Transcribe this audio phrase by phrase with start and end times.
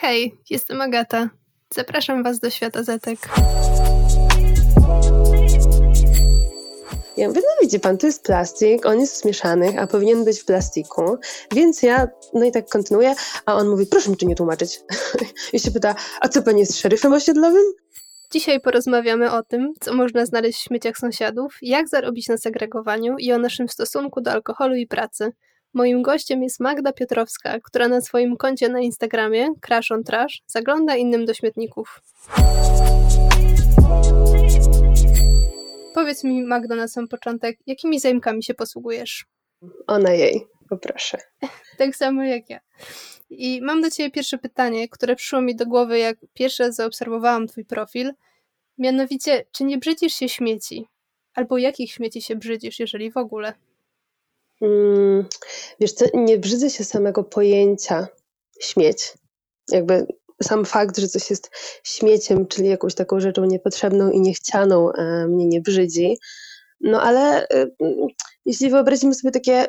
[0.00, 1.30] Hej, jestem Agata.
[1.74, 3.18] Zapraszam Was do świata Zetek.
[7.16, 10.44] Ja mówię, no widzi pan, to jest plastik, on jest zmieszanych, a powinien być w
[10.44, 11.18] plastiku,
[11.54, 13.14] więc ja, no i tak kontynuuję,
[13.46, 14.80] a on mówi, proszę mi tu nie tłumaczyć.
[15.52, 17.64] I się pyta, a co pani jest szeryfem osiedlowym?
[18.32, 23.32] Dzisiaj porozmawiamy o tym, co można znaleźć w śmieciach sąsiadów, jak zarobić na segregowaniu i
[23.32, 25.32] o naszym stosunku do alkoholu i pracy.
[25.74, 30.96] Moim gościem jest Magda Piotrowska, która na swoim koncie na Instagramie Crash on Trash zagląda
[30.96, 32.00] innym do śmietników.
[35.94, 39.26] Powiedz mi, Magda, na sam początek, jakimi zajmkami się posługujesz?
[39.86, 41.18] Ona jej, poproszę.
[41.78, 42.60] tak samo jak ja.
[43.30, 47.64] I mam do Ciebie pierwsze pytanie, które przyszło mi do głowy, jak pierwsze zaobserwowałam Twój
[47.64, 48.12] profil.
[48.78, 50.86] Mianowicie, czy nie brzydzisz się śmieci?
[51.34, 53.54] Albo jakich śmieci się brzydzisz, jeżeli w ogóle?
[54.60, 55.26] Mm,
[55.80, 58.08] wiesz co, nie brzydzę się samego pojęcia
[58.60, 59.14] śmieć.
[59.72, 60.06] Jakby
[60.42, 61.50] sam fakt, że coś jest
[61.84, 66.18] śmieciem, czyli jakąś taką rzeczą niepotrzebną i niechcianą, e, mnie nie brzydzi.
[66.80, 67.66] No ale e,
[68.44, 69.66] jeśli wyobrazimy sobie takie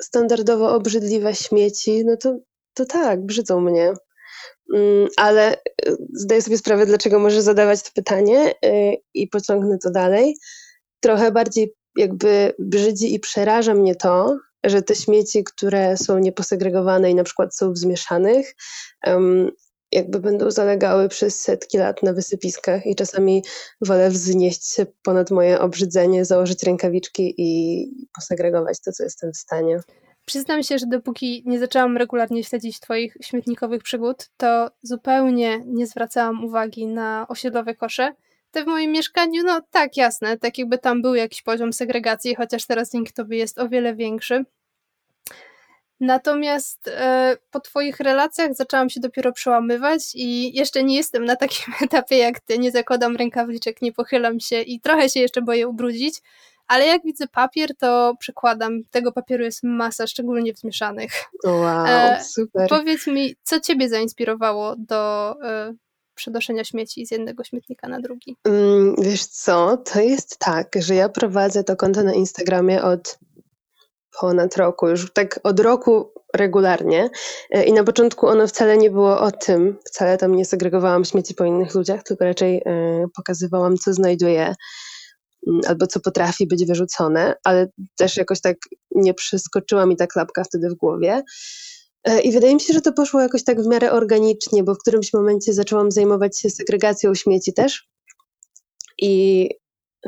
[0.00, 2.38] standardowo obrzydliwe śmieci, no to,
[2.74, 3.92] to tak, brzydzą mnie.
[4.74, 8.54] Mm, ale e, zdaję sobie sprawę, dlaczego może zadawać to pytanie
[9.14, 10.36] i pociągnę to dalej.
[11.00, 17.14] Trochę bardziej jakby brzydzi i przeraża mnie to, że te śmieci, które są nieposegregowane i
[17.14, 18.54] na przykład są w zmieszanych,
[19.06, 19.50] um,
[19.92, 23.42] jakby będą zalegały przez setki lat na wysypiskach i czasami
[23.80, 29.80] wolę wznieść się ponad moje obrzydzenie, założyć rękawiczki i posegregować to, co jestem w stanie.
[30.26, 36.44] Przyznam się, że dopóki nie zaczęłam regularnie śledzić Twoich śmietnikowych przygód, to zupełnie nie zwracałam
[36.44, 38.14] uwagi na osiedlowe kosze,
[38.54, 42.66] te w moim mieszkaniu, no tak, jasne, tak jakby tam był jakiś poziom segregacji, chociaż
[42.66, 44.44] teraz dzięki tobie jest o wiele większy.
[46.00, 51.74] Natomiast e, po Twoich relacjach zaczęłam się dopiero przełamywać i jeszcze nie jestem na takim
[51.84, 52.58] etapie jak Ty.
[52.58, 56.22] Nie zakładam rękawiczek, nie pochylam się i trochę się jeszcze boję ubrudzić,
[56.66, 58.80] ale jak widzę papier, to przekładam.
[58.90, 61.12] Tego papieru jest masa, szczególnie w zmieszanych.
[61.44, 62.68] Wow, e, super.
[62.68, 65.74] Powiedz mi, co Ciebie zainspirowało do e,
[66.14, 68.36] przenoszenia śmieci z jednego śmietnika na drugi?
[68.44, 73.18] Mm, wiesz co, to jest tak, że ja prowadzę to konto na Instagramie od
[74.20, 77.10] ponad roku, już tak od roku regularnie
[77.50, 81.34] e, i na początku ono wcale nie było o tym, wcale tam nie segregowałam śmieci
[81.34, 84.54] po innych ludziach, tylko raczej e, pokazywałam, co znajduję
[85.48, 88.56] mm, albo co potrafi być wyrzucone, ale też jakoś tak
[88.90, 91.22] nie przeskoczyła mi ta klapka wtedy w głowie.
[92.04, 94.78] E, I wydaje mi się, że to poszło jakoś tak w miarę organicznie, bo w
[94.78, 97.88] którymś momencie zaczęłam zajmować się segregacją śmieci też.
[98.98, 99.50] I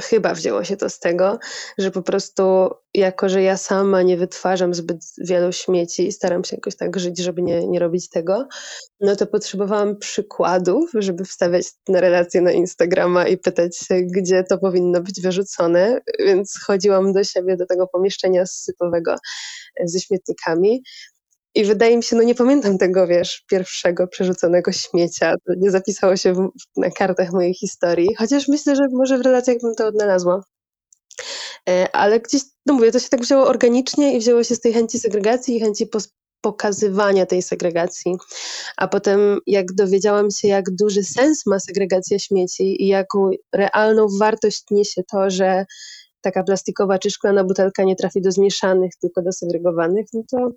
[0.03, 1.39] chyba wzięło się to z tego,
[1.79, 6.57] że po prostu jako, że ja sama nie wytwarzam zbyt wielu śmieci i staram się
[6.57, 8.49] jakoś tak żyć, żeby nie, nie robić tego,
[9.01, 14.59] no to potrzebowałam przykładów, żeby wstawiać na relacje na Instagrama i pytać się, gdzie to
[14.59, 19.17] powinno być wyrzucone, więc chodziłam do siebie, do tego pomieszczenia sypowego
[19.85, 20.83] ze śmietnikami
[21.57, 25.35] i wydaje mi się, no nie pamiętam tego, wiesz, pierwszego przerzuconego śmiecia.
[25.47, 29.57] To nie zapisało się w, na kartach mojej historii, chociaż myślę, że może w relacjach
[29.63, 30.43] bym to odnalazła.
[31.69, 34.73] E, ale gdzieś, no mówię, to się tak wzięło organicznie i wzięło się z tej
[34.73, 35.89] chęci segregacji i chęci
[36.41, 38.17] pokazywania tej segregacji.
[38.77, 44.65] A potem, jak dowiedziałam się, jak duży sens ma segregacja śmieci i jaką realną wartość
[44.71, 45.67] niesie to, że
[46.21, 50.51] taka plastikowa czy szklana butelka nie trafi do zmieszanych, tylko do segregowanych, no to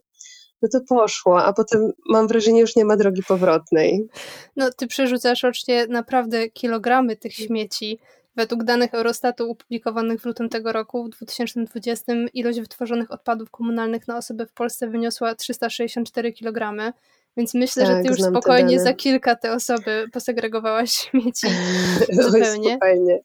[0.62, 4.08] no to poszło, a potem mam wrażenie, już nie ma drogi powrotnej.
[4.56, 8.00] No, ty przerzucasz rocznie naprawdę kilogramy tych śmieci.
[8.36, 14.18] Według danych Eurostatu opublikowanych w lutym tego roku, w 2020, ilość wytworzonych odpadów komunalnych na
[14.18, 16.94] osobę w Polsce wyniosła 364 kg.
[17.38, 21.48] Więc myślę, tak, że ty już spokojnie za kilka te osoby posegregowałaś śmieci.
[22.12, 22.70] Zupełnie.
[22.70, 23.20] Spokojnie.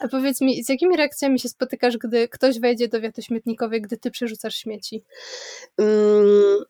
[0.00, 3.96] A powiedz mi, z jakimi reakcjami się spotykasz, gdy ktoś wejdzie do wiaty śmietnikowej, gdy
[3.96, 5.04] ty przerzucasz śmieci?
[5.78, 6.64] Um,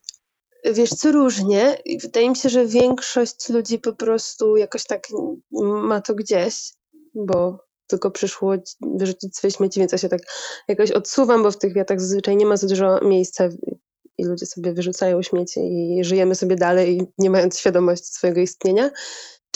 [0.74, 1.78] wiesz co, różnie.
[2.02, 5.08] Wydaje mi się, że większość ludzi po prostu jakoś tak
[5.52, 6.72] ma to gdzieś,
[7.14, 10.20] bo tylko przyszło wyrzucić swoje śmieci, więc ja się tak
[10.68, 13.48] jakoś odsuwam, bo w tych wiatach zazwyczaj nie ma za dużo miejsca
[14.18, 18.90] i ludzie sobie wyrzucają śmieci i żyjemy sobie dalej, nie mając świadomości swojego istnienia.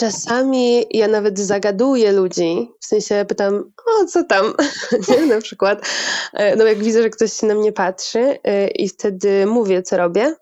[0.01, 3.71] Czasami ja nawet zagaduję ludzi, w sensie pytam,
[4.01, 4.53] o co tam,
[5.07, 5.25] nie?
[5.25, 5.89] na przykład.
[6.33, 10.35] E, no jak widzę, że ktoś na mnie patrzy e, i wtedy mówię, co robię.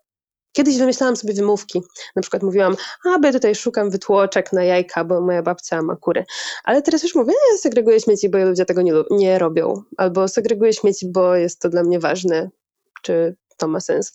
[0.51, 1.81] Kiedyś wymyślałam sobie wymówki.
[2.15, 2.75] Na przykład mówiłam,
[3.05, 6.25] a bo ja tutaj szukam wytłoczek na jajka, bo moja babcia ma kury.
[6.63, 9.83] Ale teraz już mówię, segreguję śmieci, bo ludzie tego nie, nie robią.
[9.97, 12.49] Albo segreguję śmieci, bo jest to dla mnie ważne.
[13.01, 14.13] Czy to ma sens?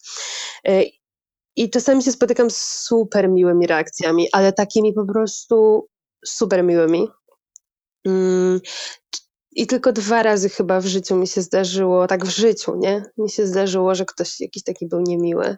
[1.57, 5.89] I czasami się spotykam z super miłymi reakcjami, ale takimi po prostu
[6.27, 7.09] super miłymi.
[8.07, 8.61] Mm,
[9.53, 13.05] I tylko dwa razy chyba w życiu mi się zdarzyło, tak w życiu, nie?
[13.19, 15.57] Mi się zdarzyło, że ktoś jakiś taki był niemiły.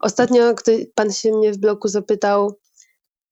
[0.00, 0.54] Ostatnio
[0.94, 2.58] pan się mnie w bloku zapytał,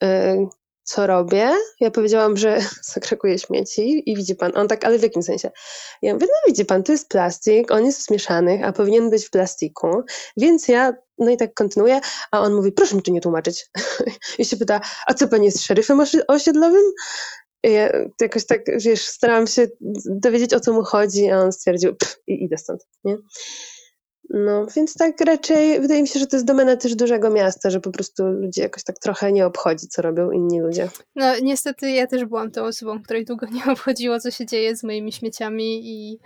[0.02, 0.48] yy,
[0.88, 1.50] co robię.
[1.80, 5.50] Ja powiedziałam, że segreguję śmieci i widzi pan, on tak, ale w jakim sensie?
[6.02, 9.30] Ja mówię, no widzi pan, to jest plastik, on jest zmieszany, a powinien być w
[9.30, 10.02] plastiku,
[10.36, 12.00] więc ja, no i tak kontynuuję,
[12.30, 13.66] a on mówi, proszę mi tu nie tłumaczyć.
[14.38, 16.84] I się pyta, a co pani jest szeryfem osiedlowym?
[17.64, 17.88] I ja
[18.20, 19.66] jakoś tak, wiesz, starałam się
[20.06, 21.96] dowiedzieć, o co mu chodzi, a on stwierdził,
[22.26, 23.16] i idę stąd, nie?
[24.30, 27.80] No, więc tak raczej wydaje mi się, że to jest domena też dużego miasta, że
[27.80, 30.88] po prostu ludzie jakoś tak trochę nie obchodzi, co robią inni ludzie.
[31.16, 34.84] No, niestety ja też byłam tą osobą, której długo nie obchodziło, co się dzieje z
[34.84, 36.18] moimi śmieciami i,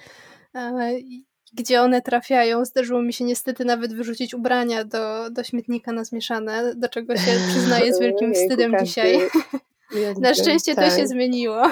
[0.55, 2.65] e, i gdzie one trafiają.
[2.65, 7.31] Zdarzyło mi się niestety nawet wyrzucić ubrania do, do śmietnika na zmieszane, do czego się
[7.49, 9.19] przyznaję z wielkim wstydem dzisiaj.
[10.21, 10.91] Na szczęście tak.
[10.91, 11.63] to się zmieniło.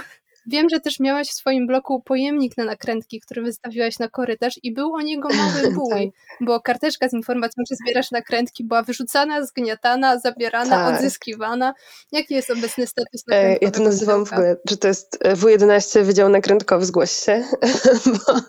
[0.50, 4.74] Wiem, że też miałaś w swoim bloku pojemnik na nakrętki, który wystawiłaś na korytarz i
[4.74, 6.38] był o niego mały bój, tak.
[6.48, 10.94] bo karteczka z informacją, że zbierasz nakrętki była wyrzucana, zgniatana, zabierana, tak.
[10.94, 11.74] odzyskiwana.
[12.12, 13.66] Jaki jest obecny status nakrętkowy?
[13.66, 17.44] Ja to nazywam w ogóle, że to jest e, W11 Wydział Nakrętkowy, zgłoś się.
[18.06, 18.40] bo,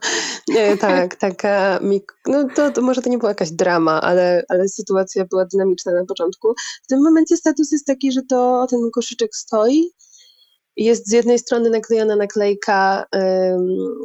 [0.47, 1.79] nie, tak, taka,
[2.27, 6.05] no to, to, może to nie była jakaś drama, ale, ale sytuacja była dynamiczna na
[6.05, 6.53] początku.
[6.83, 9.91] W tym momencie status jest taki, że to ten koszyczek stoi,
[10.77, 13.05] jest z jednej strony naklejona naklejka,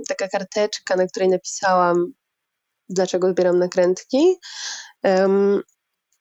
[0.08, 2.12] taka karteczka, na której napisałam,
[2.88, 4.36] dlaczego zbieram nakrętki.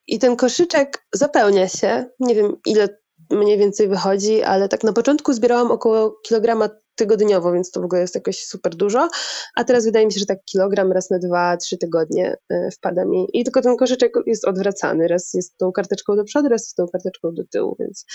[0.08, 2.06] I ten koszyczek zapełnia się.
[2.20, 2.90] Nie wiem, ile
[3.32, 8.02] mniej więcej wychodzi, ale tak na początku zbierałam około kilograma tygodniowo, więc to w ogóle
[8.02, 9.10] jest jakoś super dużo.
[9.56, 13.06] A teraz wydaje mi się, że tak kilogram raz na dwa, trzy tygodnie e, wpada
[13.06, 13.28] mi.
[13.34, 15.08] I tylko ten koszyczek jest odwracany.
[15.08, 18.06] Raz jest tą karteczką do przodu, raz jest tą karteczką do tyłu, więc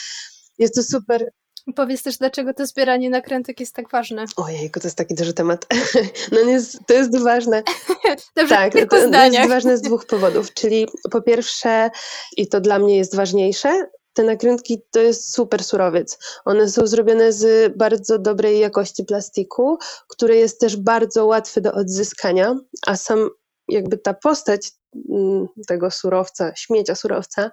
[0.59, 1.31] jest to super
[1.77, 4.25] Powiedz też, dlaczego to zbieranie nakrętek jest tak ważne.
[4.37, 5.67] Ojej, to jest taki duży temat.
[6.33, 7.63] No nie, to jest ważne.
[8.37, 10.55] Dobrze, tak, to, to jest ważne z dwóch powodów.
[10.55, 11.91] Czyli po pierwsze,
[12.37, 16.19] i to dla mnie jest ważniejsze, te nakrętki to jest super surowiec.
[16.45, 19.79] One są zrobione z bardzo dobrej jakości plastiku,
[20.09, 23.31] który jest też bardzo łatwy do odzyskania, a sam
[23.69, 24.71] jakby ta postać
[25.11, 27.51] mm, tego surowca, śmiecia surowca,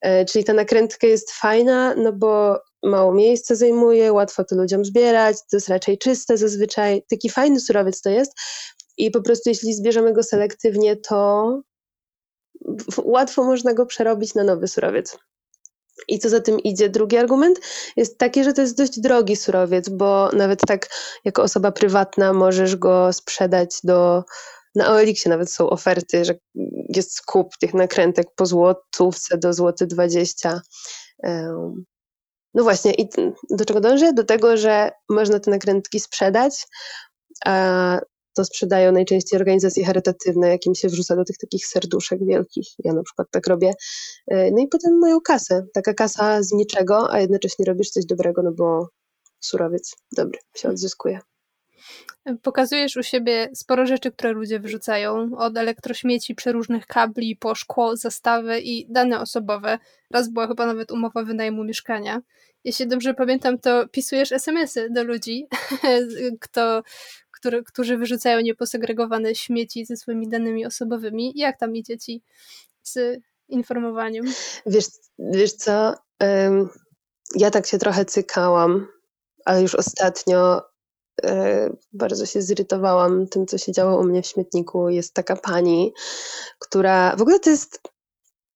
[0.00, 5.36] e, czyli ta nakrętka jest fajna, no bo mało miejsca zajmuje, łatwo to ludziom zbierać,
[5.50, 7.02] to jest raczej czyste zazwyczaj.
[7.10, 8.32] Taki fajny surowiec to jest
[8.96, 11.60] i po prostu jeśli zbierzemy go selektywnie, to
[13.04, 15.18] łatwo można go przerobić na nowy surowiec.
[16.08, 16.88] I co za tym idzie?
[16.88, 17.60] Drugi argument
[17.96, 20.88] jest taki, że to jest dość drogi surowiec, bo nawet tak
[21.24, 24.24] jako osoba prywatna możesz go sprzedać do.
[24.74, 26.34] Na OLX nawet są oferty, że
[26.88, 30.60] jest skup tych nakrętek po złotówce do złoty 20.
[32.54, 33.08] No właśnie, i
[33.50, 34.12] do czego dążę?
[34.12, 36.66] Do tego, że można te nakrętki sprzedać,
[37.44, 37.98] a
[38.34, 42.66] to sprzedają najczęściej organizacje charytatywne, jakim się wrzuca do tych takich serduszek wielkich.
[42.84, 43.74] Ja na przykład tak robię.
[44.28, 45.66] E, no i potem mają kasę.
[45.74, 48.88] Taka kasa z niczego, a jednocześnie robisz coś dobrego, no bo
[49.40, 51.20] surowiec dobry się odzyskuje.
[52.42, 58.60] Pokazujesz u siebie sporo rzeczy, które ludzie wyrzucają, od elektrośmieci, przeróżnych kabli, po szkło, zastawy
[58.60, 59.78] i dane osobowe.
[60.10, 62.22] Raz była chyba nawet umowa wynajmu mieszkania.
[62.64, 65.46] Jeśli dobrze pamiętam, to pisujesz SMS-y do ludzi,
[66.40, 66.82] kto,
[67.30, 71.32] który, którzy wyrzucają nieposegregowane śmieci ze swoimi danymi osobowymi.
[71.36, 72.22] Jak tam idzie ci
[72.82, 74.24] z informowaniem?
[74.66, 74.86] Wiesz,
[75.18, 75.94] wiesz co,
[77.36, 78.88] ja tak się trochę cykałam,
[79.44, 80.62] ale już ostatnio
[81.92, 84.88] bardzo się zirytowałam tym, co się działo u mnie w śmietniku.
[84.88, 85.92] Jest taka pani,
[86.58, 87.80] która w ogóle to jest.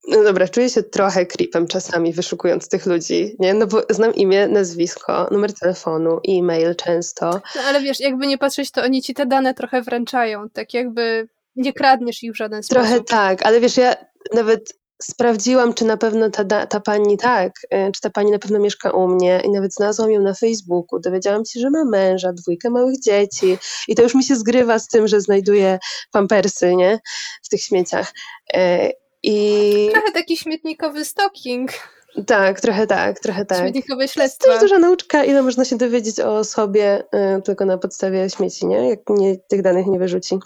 [0.09, 3.55] No dobra, czuję się trochę creepem czasami wyszukując tych ludzi, nie?
[3.55, 7.41] No bo znam imię, nazwisko, numer telefonu, e-mail często.
[7.57, 11.29] No ale wiesz, jakby nie patrzeć, to oni ci te dane trochę wręczają, tak jakby
[11.57, 12.83] nie kradniesz ich w żaden sposób.
[12.83, 13.97] Trochę tak, ale wiesz, ja
[14.35, 18.59] nawet sprawdziłam, czy na pewno ta, ta pani tak, e, czy ta pani na pewno
[18.59, 21.01] mieszka u mnie i nawet znalazłam ją na Facebooku.
[21.01, 24.89] Dowiedziałam się, że ma męża, dwójkę małych dzieci i to już mi się zgrywa z
[24.89, 25.79] tym, że znajduje
[26.13, 27.01] pampersy, nie,
[27.43, 28.13] w tych śmieciach.
[28.55, 28.91] E,
[29.23, 29.89] I...
[29.93, 31.71] Trochę taki śmietnikowy stalking.
[32.27, 33.59] Tak, trochę tak, trochę tak.
[33.59, 34.45] Śmietnikowe śledztwo.
[34.45, 37.05] To jest duża nauczka, ile można się dowiedzieć o sobie
[37.39, 38.89] y, tylko na podstawie śmieci, nie?
[38.89, 40.39] Jak nie, tych danych nie wyrzuci.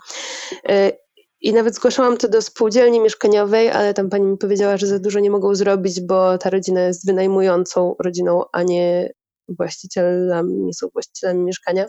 [0.71, 0.92] Y,
[1.40, 5.20] i nawet zgłaszałam to do spółdzielni mieszkaniowej, ale tam pani mi powiedziała, że za dużo
[5.20, 9.12] nie mogą zrobić, bo ta rodzina jest wynajmującą rodziną, a nie
[9.49, 11.87] właścicielami, nie są właścicielami mieszkania.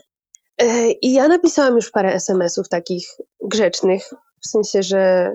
[0.57, 3.07] E, I ja napisałam już parę SMS-ów takich
[3.41, 4.09] grzecznych,
[4.45, 5.31] w sensie, że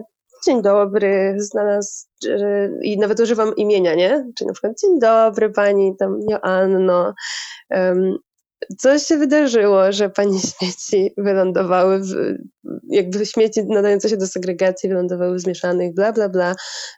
[0.46, 2.06] dzień dobry, znalazł
[2.82, 4.32] i nawet używam imienia, nie?
[4.38, 7.14] Czyli na przykład dzień dobry pani tam Joanno.
[8.78, 12.38] Coś się wydarzyło, że pani śmieci wylądowały, w,
[12.88, 16.54] jakby śmieci nadające się do segregacji wylądowały w zmieszanych, bla, bla, bla.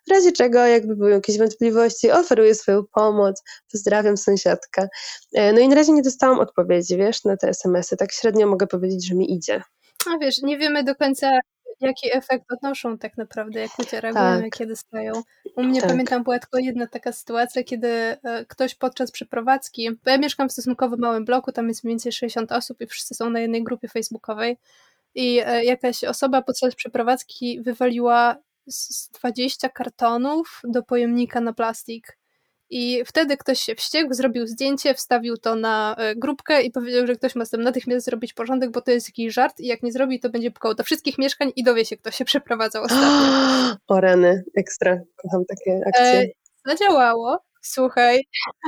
[0.06, 4.88] W razie czego, jakby były jakieś wątpliwości, oferuję swoją pomoc, pozdrawiam sąsiadka.
[5.34, 7.96] E, no i na razie nie dostałam odpowiedzi, wiesz, na te SMS-y.
[7.96, 9.62] Tak średnio mogę powiedzieć, że mi idzie.
[10.06, 11.30] A wiesz, nie wiemy do końca,
[11.80, 14.58] jaki efekt odnoszą tak naprawdę, jak ludzie reagują, tak.
[14.58, 15.12] kiedy stają.
[15.56, 15.90] U mnie tak.
[15.90, 20.52] pamiętam była tylko jedna taka sytuacja, kiedy e, ktoś podczas przeprowadzki, bo ja mieszkam w
[20.52, 23.88] stosunkowo małym bloku, tam jest mniej więcej 60 osób i wszyscy są na jednej grupie
[23.88, 24.58] facebookowej
[25.14, 28.36] i e, jakaś osoba podczas przeprowadzki wywaliła
[29.20, 32.17] 20 kartonów do pojemnika na plastik
[32.70, 37.16] i wtedy ktoś się wściekł, zrobił zdjęcie, wstawił to na e, grupkę i powiedział, że
[37.16, 39.92] ktoś ma z tym natychmiast zrobić porządek, bo to jest jakiś żart i jak nie
[39.92, 43.76] zrobi, to będzie pukał do wszystkich mieszkań i dowie się, kto się przeprowadzał ostatnio.
[43.88, 46.20] O rany, ekstra, kocham takie akcje.
[46.20, 46.28] E,
[46.66, 48.20] zadziałało, słuchaj,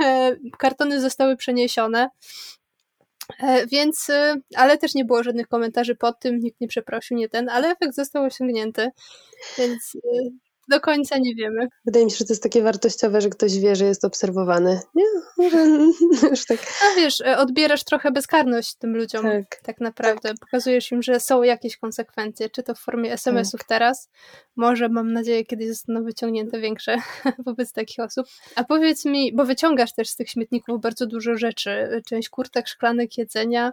[0.04, 2.08] e, kartony zostały przeniesione,
[3.42, 7.28] e, więc, e, ale też nie było żadnych komentarzy pod tym, nikt nie przeprosił, nie
[7.28, 8.90] ten, ale efekt został osiągnięty,
[9.58, 10.30] więc e,
[10.70, 11.68] do końca nie wiemy.
[11.84, 14.80] Wydaje mi się, że to jest takie wartościowe, że ktoś wie, że jest obserwowany.
[14.94, 15.04] Nie?
[16.30, 16.58] Już tak.
[16.60, 20.28] A wiesz, e, odbierasz trochę bezkarność tym ludziom tak, tak naprawdę.
[20.28, 20.38] Tak.
[20.40, 23.68] Pokazujesz im, że są jakieś konsekwencje, czy to w formie SMS-ów tak.
[23.68, 24.08] teraz,
[24.56, 26.96] może mam nadzieję kiedyś zostaną wyciągnięte większe
[27.46, 28.26] wobec takich osób.
[28.54, 33.18] A powiedz mi, bo wyciągasz też z tych śmietników bardzo dużo rzeczy, część kurtek, szklanek,
[33.18, 33.72] jedzenia,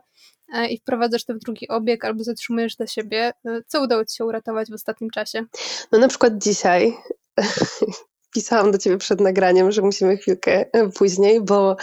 [0.69, 3.33] i wprowadzasz to w drugi obieg albo zatrzymujesz dla siebie.
[3.45, 5.45] E, co udało Ci się uratować w ostatnim czasie?
[5.91, 6.93] No na przykład dzisiaj
[8.35, 11.75] pisałam do Ciebie przed nagraniem, że musimy chwilkę e, później, bo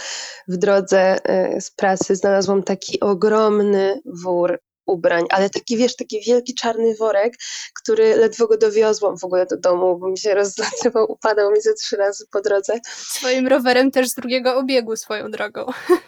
[0.47, 1.17] w drodze
[1.59, 7.33] z pracy znalazłam taki ogromny wór ubrań, ale taki, wiesz, taki wielki czarny worek,
[7.73, 11.73] który ledwo go dowiozłam w ogóle do domu, bo mi się rozlatywał, upadał mi ze
[11.73, 12.79] trzy razy po drodze.
[12.93, 15.65] Swoim rowerem też z drugiego obiegu swoją drogą.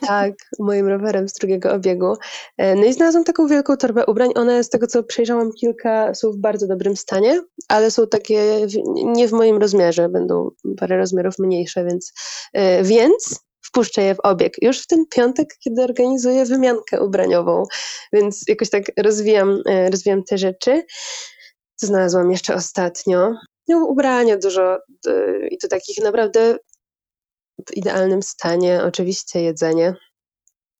[0.07, 2.15] Tak, moim rowerem z drugiego obiegu.
[2.57, 4.29] E, no i znalazłam taką wielką torbę ubrań.
[4.36, 9.27] One, z tego co przejrzałam kilka, są w bardzo dobrym stanie, ale są takie nie
[9.27, 12.13] w moim rozmiarze, będą parę rozmiarów mniejsze, więc,
[12.53, 14.53] e, więc wpuszczę je w obieg.
[14.62, 17.63] Już w ten piątek, kiedy organizuję wymiankę ubraniową,
[18.13, 20.86] więc jakoś tak rozwijam, e, rozwijam te rzeczy.
[21.75, 23.33] Co znalazłam jeszcze ostatnio?
[23.67, 24.77] No, ubrania dużo
[25.51, 26.57] i to takich naprawdę
[27.69, 28.83] w idealnym stanie.
[28.83, 29.93] Oczywiście jedzenie.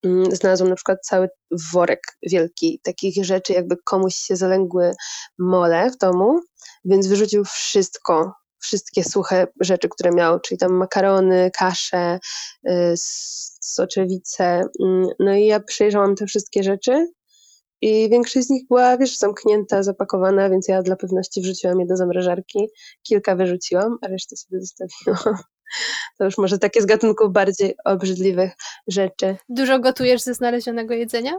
[0.04, 1.28] Mm, znalazłam na przykład cały
[1.72, 4.92] worek wielki takich rzeczy, jakby komuś się zalęgły
[5.38, 6.40] mole w domu,
[6.84, 12.18] więc wyrzucił wszystko, wszystkie suche rzeczy, które miał, czyli tam makarony, kasze,
[12.68, 12.94] y,
[13.60, 14.64] soczewice.
[14.84, 17.06] Mm, no i ja przejrzałam te wszystkie rzeczy
[17.80, 21.96] i większość z nich była, wiesz, zamknięta, zapakowana, więc ja dla pewności wrzuciłam je do
[21.96, 22.68] zamrażarki.
[23.02, 25.36] Kilka wyrzuciłam, a resztę sobie zostawiłam.
[26.18, 28.52] To już może takie z gatunków bardziej obrzydliwych
[28.86, 29.36] rzeczy.
[29.48, 31.32] Dużo gotujesz ze znalezionego jedzenia?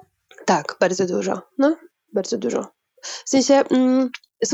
[0.45, 1.41] Tak, bardzo dużo.
[1.57, 1.75] No,
[2.13, 2.67] bardzo dużo.
[3.03, 4.09] W sensie, mm,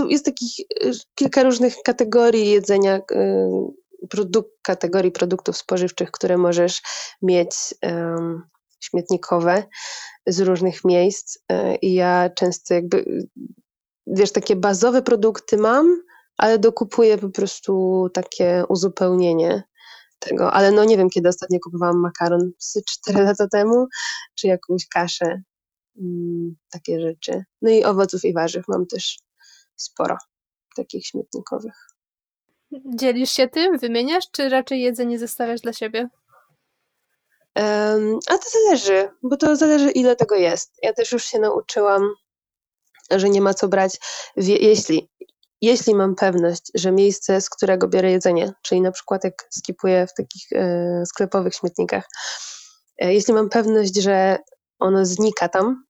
[0.10, 3.02] jest takich y, kilka różnych kategorii jedzenia, y,
[4.62, 6.82] kategorii produktów spożywczych, które możesz
[7.22, 8.44] mieć um,
[8.80, 9.64] śmietnikowe
[10.28, 11.38] z różnych miejsc.
[11.52, 13.28] Y, I ja często jakby,
[14.08, 16.02] wiesz, takie bazowe produkty mam,
[16.38, 19.64] ale dokupuję po prostu takie uzupełnienie
[20.20, 20.54] tego.
[20.54, 22.52] Ale no nie wiem, kiedy ostatnio kupowałam makaron,
[22.90, 23.88] 4 lata temu,
[24.36, 25.42] czy jakąś kaszę.
[26.00, 27.44] Mm, takie rzeczy.
[27.62, 29.18] No i owoców i warzyw mam też
[29.76, 30.18] sporo
[30.76, 31.88] takich śmietnikowych.
[32.96, 36.10] Dzielisz się tym, wymieniasz, czy raczej jedzenie zostawiasz dla siebie?
[37.56, 40.74] Um, a to zależy, bo to zależy ile tego jest.
[40.84, 42.14] Ja też już się nauczyłam,
[43.12, 43.98] że nie ma co brać,
[44.38, 45.10] jeśli,
[45.62, 50.14] jeśli mam pewność, że miejsce, z którego biorę jedzenie, czyli na przykład jak skipuję w
[50.14, 52.08] takich e, sklepowych śmietnikach,
[53.02, 54.38] e, jeśli mam pewność, że
[54.80, 55.85] ono znika tam,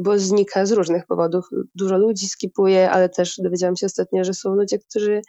[0.00, 1.44] bo znika z różnych powodów.
[1.74, 5.22] Dużo ludzi skipuje, ale też dowiedziałam się ostatnio, że są ludzie, którzy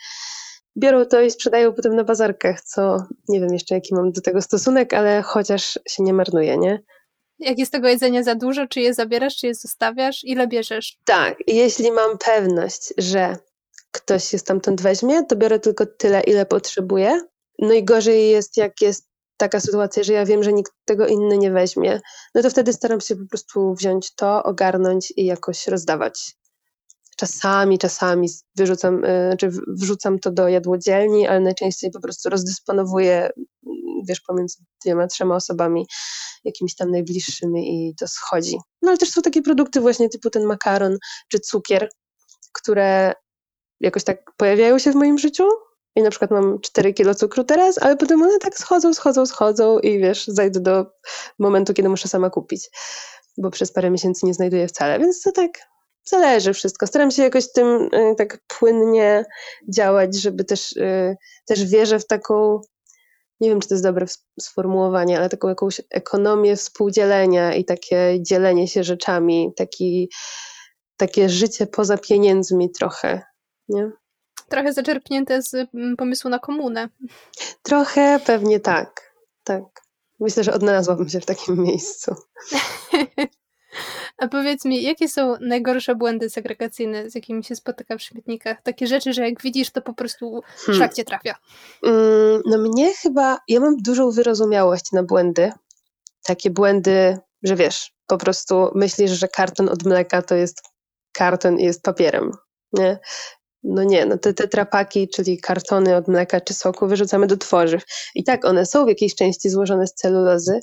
[0.78, 2.98] biorą to i sprzedają potem na bazarkach, co
[3.30, 6.84] nie wiem jeszcze jaki mam do tego stosunek, ale chociaż się nie marnuje, nie?
[7.40, 10.24] Jak jest tego jedzenia za dużo, czy je zabierasz, czy je zostawiasz?
[10.24, 10.98] Ile bierzesz?
[11.06, 13.38] Tak, jeśli mam pewność, że
[13.92, 17.22] ktoś się stamtąd weźmie, to biorę tylko tyle, ile potrzebuję.
[17.60, 19.11] No i gorzej jest, jak jest
[19.42, 22.02] taka sytuacja, że ja wiem, że nikt tego inny nie weźmie,
[22.36, 26.38] no to wtedy staram się po prostu wziąć to, ogarnąć i jakoś rozdawać.
[27.18, 33.32] Czasami, czasami wyrzucam, e, czy wrzucam to do jadłodzielni, ale najczęściej po prostu rozdysponowuję, mm,
[34.08, 35.88] wiesz, pomiędzy dwiema, trzema osobami,
[36.44, 38.58] jakimiś tam najbliższymi i to schodzi.
[38.82, 41.90] No ale też są takie produkty właśnie typu ten makaron czy cukier,
[42.54, 43.14] które
[43.80, 45.44] jakoś tak pojawiają się w moim życiu
[45.96, 49.80] i na przykład mam 4 kilo cukru teraz, ale potem one tak schodzą, schodzą, schodzą
[49.80, 50.86] i wiesz, zajdę do
[51.40, 52.70] momentu, kiedy muszę sama kupić,
[53.38, 55.52] bo przez parę miesięcy nie znajduję wcale, więc to tak
[56.04, 56.88] zależy wszystko.
[56.88, 59.26] Staram się jakoś tym y, tak płynnie
[59.74, 62.62] działać, żeby też, y, też wierzę w taką
[63.42, 64.06] nie wiem, czy to jest dobre
[64.40, 70.10] sformułowanie, ale taką jakąś ekonomię współdzielenia i takie dzielenie się rzeczami, taki,
[70.98, 73.22] takie życie poza pieniędzmi trochę,
[73.70, 73.92] nie?
[74.52, 76.90] Trochę zaczerpnięte z mm, pomysłu na komunę.
[77.62, 79.64] Trochę pewnie tak, tak.
[80.20, 82.16] Myślę, że odnalazłabym się w takim miejscu.
[84.18, 88.62] A powiedz mi, jakie są najgorsze błędy segregacyjne, z jakimi się spotyka w śmietnikach?
[88.62, 90.78] Takie rzeczy, że jak widzisz, to po prostu hmm.
[90.78, 91.36] szlak cię trafia.
[91.84, 95.52] Mm, no mnie chyba, ja mam dużą wyrozumiałość na błędy.
[96.24, 100.62] Takie błędy, że wiesz, po prostu myślisz, że karton od mleka to jest
[101.12, 102.32] karton i jest papierem.
[102.74, 103.00] Nie?
[103.64, 107.84] No nie, no te tetrapaki, czyli kartony od mleka czy soku wyrzucamy do tworzyw.
[108.16, 110.60] I tak, one są w jakiejś części złożone z celulozy,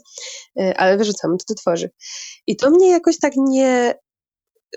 [0.60, 1.90] e, ale wyrzucamy to do tworzyw.
[2.46, 3.94] I to mnie jakoś tak nie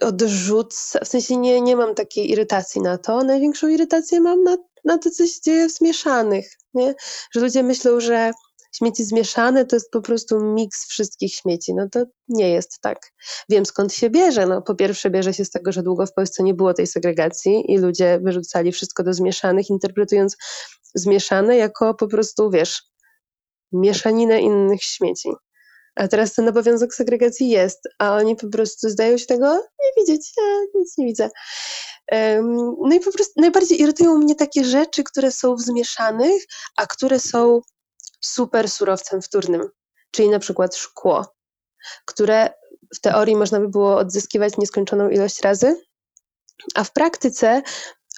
[0.02, 3.24] odrzuca, w sensie nie, nie mam takiej irytacji na to.
[3.24, 6.96] Największą irytację mam na, na to, co się dzieje w zmieszanych, nie?
[7.32, 8.32] Że ludzie myślą, że
[8.72, 11.74] śmieci zmieszane to jest po prostu miks wszystkich śmieci.
[11.74, 13.12] No to nie jest tak.
[13.50, 14.46] Wiem skąd się bierze.
[14.46, 17.72] No, po pierwsze bierze się z tego, że długo w Polsce nie było tej segregacji
[17.72, 20.38] i ludzie wyrzucali wszystko do zmieszanych, interpretując
[20.96, 22.84] zmieszane jako po prostu, wiesz,
[23.72, 25.30] mieszaninę innych śmieci.
[25.96, 30.32] A teraz ten obowiązek segregacji jest, a oni po prostu zdają się tego nie widzieć.
[30.38, 30.44] Ja
[30.76, 31.30] nic nie widzę.
[32.82, 36.44] No i po prostu najbardziej irytują mnie takie rzeczy, które są w zmieszanych,
[36.78, 37.62] a które są
[38.22, 39.70] super surowcem wtórnym,
[40.12, 41.36] czyli na przykład szkło,
[42.06, 42.50] które
[42.96, 45.82] w teorii można by było odzyskiwać nieskończoną ilość razy,
[46.76, 47.62] a w praktyce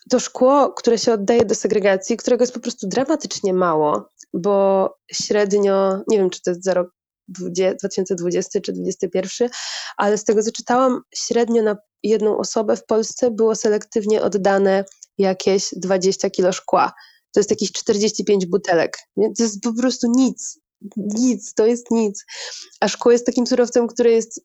[0.10, 6.04] to szkło, które się oddaje do segregacji, którego jest po prostu dramatycznie mało, bo średnio,
[6.08, 6.90] nie wiem czy to jest za rok
[7.28, 9.50] 2020 czy 2021,
[9.98, 14.86] ale z tego co czytałam, średnio na jedną osobę w Polsce było selektywnie oddane
[15.18, 16.94] jakieś 20 kilo szkła
[17.34, 18.98] to jest jakieś 45 butelek.
[19.18, 19.34] Nie?
[19.34, 20.60] To jest po prostu nic.
[20.98, 22.26] Nic, to jest nic.
[22.80, 24.42] A szkło jest takim surowcem, który jest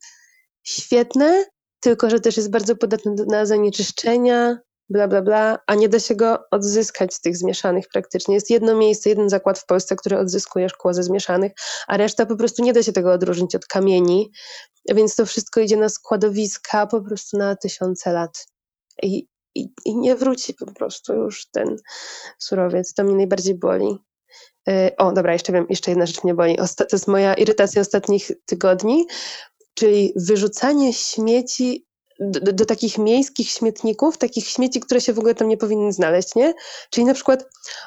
[0.63, 1.45] świetne,
[1.79, 6.15] tylko że też jest bardzo podatny na zanieczyszczenia, bla, bla, bla, a nie da się
[6.15, 8.35] go odzyskać z tych zmieszanych praktycznie.
[8.35, 11.51] Jest jedno miejsce, jeden zakład w Polsce, który odzyskuje szkło ze zmieszanych,
[11.87, 14.31] a reszta po prostu nie da się tego odróżnić od kamieni,
[14.89, 18.45] więc to wszystko idzie na składowiska po prostu na tysiące lat.
[19.03, 21.77] I i, i nie wróci po prostu już ten
[22.39, 22.93] surowiec.
[22.93, 23.97] To mnie najbardziej boli.
[24.67, 26.59] E, o, dobra, jeszcze wiem, jeszcze jedna rzecz mnie boli.
[26.59, 29.05] Osta to jest moja irytacja ostatnich tygodni,
[29.73, 31.88] czyli wyrzucanie śmieci
[32.19, 36.35] do, do, takich miejskich śmietników, takich śmieci, które się w ogóle tam nie powinny znaleźć,
[36.35, 36.53] nie?
[36.89, 37.45] Czyli na przykład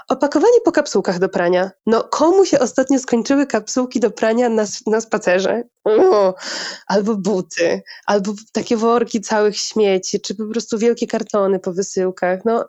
[0.08, 1.70] opakowanie po kapsułkach do prania.
[1.86, 5.62] No, komu się ostatnio skończyły kapsułki do prania na, na spacerze?
[6.86, 12.40] Albo buty, albo takie worki całych śmieci, czy po prostu wielkie kartony po wysyłkach.
[12.44, 12.66] No,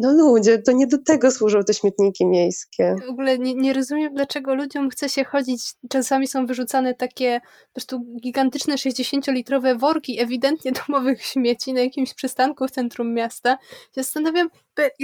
[0.00, 2.96] no ludzie, to nie do tego służą te śmietniki miejskie.
[3.06, 7.72] W ogóle nie, nie rozumiem, dlaczego ludziom chce się chodzić, czasami są wyrzucane takie po
[7.72, 13.50] prostu gigantyczne 60-litrowe worki ewidentnie domowych śmieci na jakimś przystanku w centrum miasta.
[13.96, 14.48] Ja zastanawiam,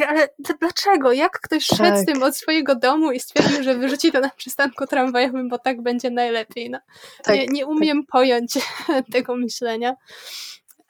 [0.08, 0.28] ale
[0.60, 1.12] dlaczego?
[1.12, 1.78] Jak ktoś tak.
[1.78, 5.58] szedł z tym od swojego domu i stwierdził, że wyrzuci to na przystanku tramwajowym, bo
[5.58, 6.70] tak będzie najlepiej.
[6.70, 6.78] No,
[7.22, 8.10] tak, nie, nie umiem tak.
[8.10, 8.58] pojąć
[9.12, 9.96] tego myślenia.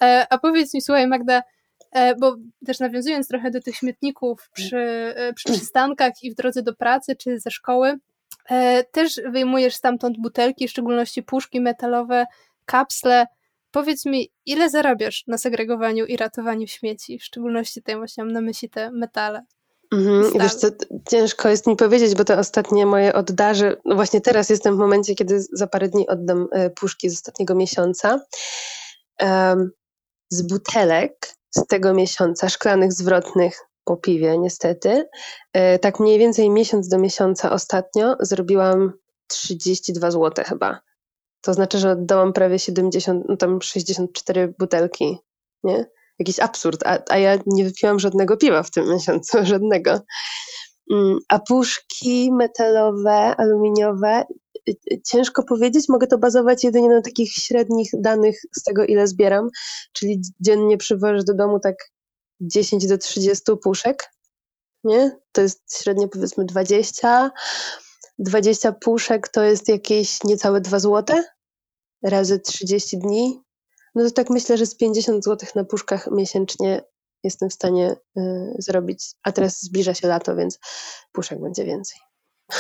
[0.03, 1.43] E, a powiedz mi, słuchaj Magda,
[2.21, 4.79] bo też nawiązując trochę do tych śmietników przy,
[5.17, 7.99] e, przy przystankach i w drodze do pracy czy ze szkoły,
[8.51, 12.25] e, też wyjmujesz stamtąd butelki, w szczególności puszki metalowe,
[12.65, 13.27] kapsle.
[13.71, 17.19] Powiedz mi, ile zarabiasz na segregowaniu i ratowaniu śmieci?
[17.19, 19.45] W szczególności tutaj właśnie mam na myśli te metale.
[19.93, 20.69] Mhm, wiesz co,
[21.11, 25.15] ciężko jest mi powiedzieć, bo to ostatnie moje oddarzy, no właśnie teraz jestem w momencie,
[25.15, 28.21] kiedy za parę dni oddam puszki z ostatniego miesiąca.
[30.31, 35.09] Z butelek z tego miesiąca, szklanych zwrotnych po piwie niestety.
[35.53, 38.93] E, tak mniej więcej miesiąc do miesiąca ostatnio zrobiłam
[39.27, 40.81] 32 zł chyba.
[41.41, 45.19] To znaczy, że oddałam prawie 70, no tam 64 butelki,
[45.65, 45.87] nie?
[46.19, 50.01] Jakiś absurd, a, a ja nie wypiłam żadnego piwa w tym miesiącu, żadnego.
[50.93, 54.25] Mm, a puszki metalowe, aluminiowe,
[55.05, 59.49] ciężko powiedzieć, mogę to bazować jedynie na takich średnich danych z tego, ile zbieram,
[59.93, 61.77] czyli dziennie przywożę do domu tak
[62.41, 64.11] 10 do 30 puszek,
[64.85, 65.19] nie?
[65.33, 67.31] To jest średnio powiedzmy 20.
[68.19, 71.17] 20 puszek to jest jakieś niecałe 2 zł
[72.03, 73.41] razy 30 dni.
[73.95, 76.83] No to tak myślę, że z 50 zł na puszkach miesięcznie
[77.23, 78.23] jestem w stanie y,
[78.59, 79.15] zrobić.
[79.23, 80.59] A teraz zbliża się lato, więc
[81.13, 81.99] puszek będzie więcej.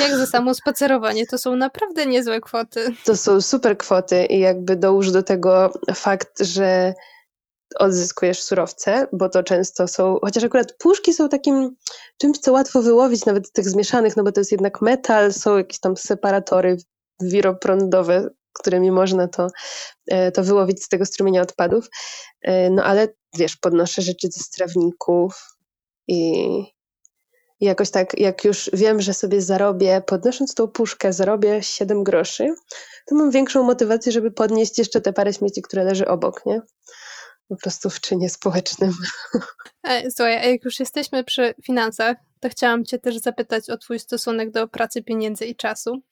[0.00, 2.94] Jak za samo spacerowanie, to są naprawdę niezłe kwoty.
[3.04, 6.94] To są super kwoty i jakby dołóż do tego fakt, że
[7.78, 11.76] odzyskujesz surowce, bo to często są, chociaż akurat puszki są takim
[12.18, 15.80] czymś, co łatwo wyłowić nawet tych zmieszanych, no bo to jest jednak metal, są jakieś
[15.80, 16.76] tam separatory
[17.20, 19.46] wiroprądowe, którymi można to,
[20.06, 21.88] e, to wyłowić z tego strumienia odpadów.
[22.42, 25.56] E, no ale wiesz, podnoszę rzeczy ze strawników
[26.08, 26.73] i,
[27.60, 32.54] i jakoś tak, jak już wiem, że sobie zarobię, podnosząc tą puszkę, zarobię 7 groszy,
[33.06, 36.62] to mam większą motywację, żeby podnieść jeszcze te parę śmieci, które leży obok, nie?
[37.48, 38.92] Po prostu w czynie społecznym.
[39.82, 43.98] E, słuchaj, a jak już jesteśmy przy finansach, to chciałam Cię też zapytać o Twój
[43.98, 46.02] stosunek do pracy, pieniędzy i czasu.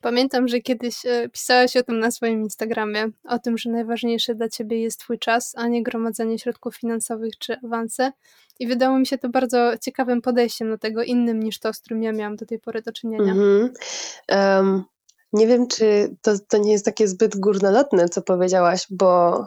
[0.00, 4.48] Pamiętam, że kiedyś e, pisałaś o tym na swoim Instagramie, o tym, że najważniejsze dla
[4.48, 8.12] ciebie jest twój czas, a nie gromadzenie środków finansowych czy awanse.
[8.58, 12.02] I wydało mi się to bardzo ciekawym podejściem do tego, innym niż to, z którym
[12.02, 13.34] ja miałam do tej pory do czynienia.
[13.34, 13.68] Mm-hmm.
[14.30, 14.84] Um,
[15.32, 19.42] nie wiem, czy to, to nie jest takie zbyt górnolotne, co powiedziałaś, bo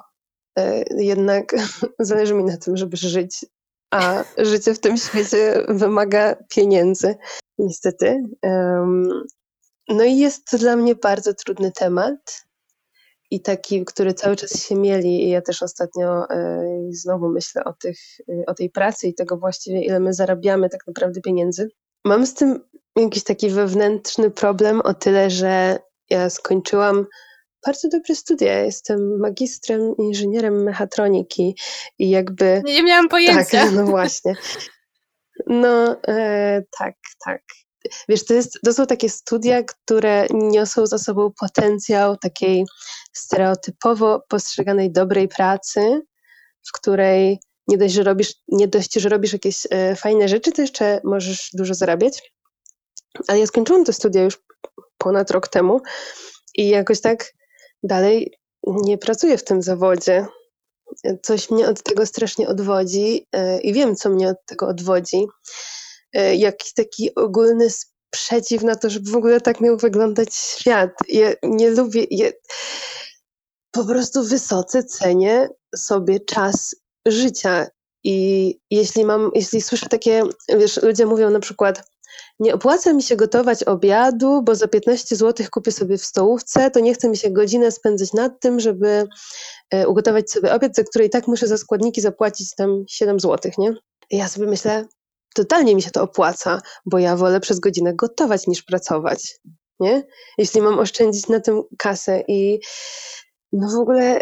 [0.60, 1.56] e, jednak
[2.00, 3.46] zależy mi na tym, żeby żyć,
[3.92, 7.16] a życie w tym świecie wymaga pieniędzy.
[7.58, 8.24] Niestety.
[8.44, 9.24] Um,
[9.94, 12.46] no i jest to dla mnie bardzo trudny temat
[13.32, 16.28] i taki, który cały czas się mieli i ja też ostatnio y,
[16.92, 18.00] znowu myślę o, tych,
[18.30, 21.70] y, o tej pracy i tego właściwie, ile my zarabiamy tak naprawdę pieniędzy.
[22.06, 22.60] Mam z tym
[22.96, 27.06] jakiś taki wewnętrzny problem o tyle, że ja skończyłam
[27.66, 28.64] bardzo dobre studia.
[28.64, 31.56] Jestem magistrem, inżynierem mechatroniki
[32.00, 32.62] i jakby...
[32.66, 33.64] Nie miałam pojęcia.
[33.64, 34.34] Tak, no właśnie.
[35.48, 37.42] No e, tak, tak.
[38.10, 42.66] Wiesz, to, jest, to są takie studia, które niosą za sobą potencjał takiej
[43.14, 46.02] stereotypowo postrzeganej dobrej pracy,
[46.68, 50.62] w której nie dość, że robisz, nie dość, że robisz jakieś e, fajne rzeczy, to
[50.62, 52.34] jeszcze możesz dużo zarabiać.
[53.28, 54.40] Ale ja skończyłam te studia już
[54.98, 55.82] ponad rok temu
[56.56, 57.34] i jakoś tak
[57.84, 58.34] dalej
[58.68, 60.26] nie pracuję w tym zawodzie.
[61.24, 65.28] Coś mnie od tego strasznie odwodzi e, i wiem, co mnie od tego odwodzi.
[66.14, 70.90] E, jakiś taki ogólny sprzeciw na to, żeby w ogóle tak miał wyglądać świat.
[71.08, 72.30] Ja nie lubię, ja
[73.72, 76.76] po prostu wysoce cenię sobie czas
[77.08, 77.68] życia
[78.04, 81.84] i jeśli mam, jeśli słyszę takie, wiesz, ludzie mówią na przykład,
[82.40, 86.80] nie opłaca mi się gotować obiadu, bo za 15 zł kupię sobie w stołówce, to
[86.80, 89.08] nie chce mi się godzinę spędzać nad tym, żeby
[89.72, 93.52] e, ugotować sobie obiad, za który i tak muszę za składniki zapłacić tam 7 zł,
[93.58, 93.74] nie?
[94.10, 94.86] I ja sobie myślę,
[95.36, 99.40] totalnie mi się to opłaca, bo ja wolę przez godzinę gotować niż pracować,
[99.80, 100.04] nie?
[100.38, 102.60] Jeśli mam oszczędzić na tym kasę i
[103.54, 104.22] no w ogóle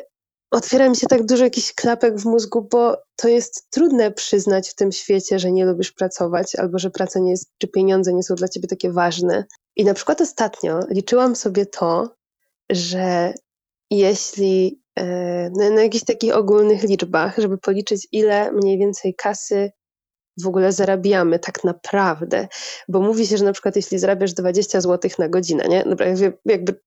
[0.52, 4.76] otwiera mi się tak dużo jakichś klapek w mózgu, bo to jest trudne przyznać w
[4.76, 8.36] tym świecie, że nie lubisz pracować albo że praca nie jest, czy pieniądze nie są
[8.36, 9.46] dla ciebie takie ważne.
[9.76, 12.16] I na przykład ostatnio liczyłam sobie to,
[12.70, 13.34] że
[13.92, 15.06] jeśli e,
[15.50, 19.72] na, na jakichś takich ogólnych liczbach, żeby policzyć, ile mniej więcej kasy
[20.44, 22.48] w ogóle zarabiamy tak naprawdę,
[22.88, 25.84] bo mówi się, że na przykład jeśli zarabiasz 20 zł na godzinę, nie?
[25.84, 26.06] Dobra,
[26.46, 26.80] jakby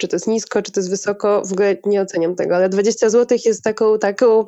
[0.00, 3.10] czy to jest nisko, czy to jest wysoko, w ogóle nie oceniam tego, ale 20
[3.10, 4.46] zł jest taką, taką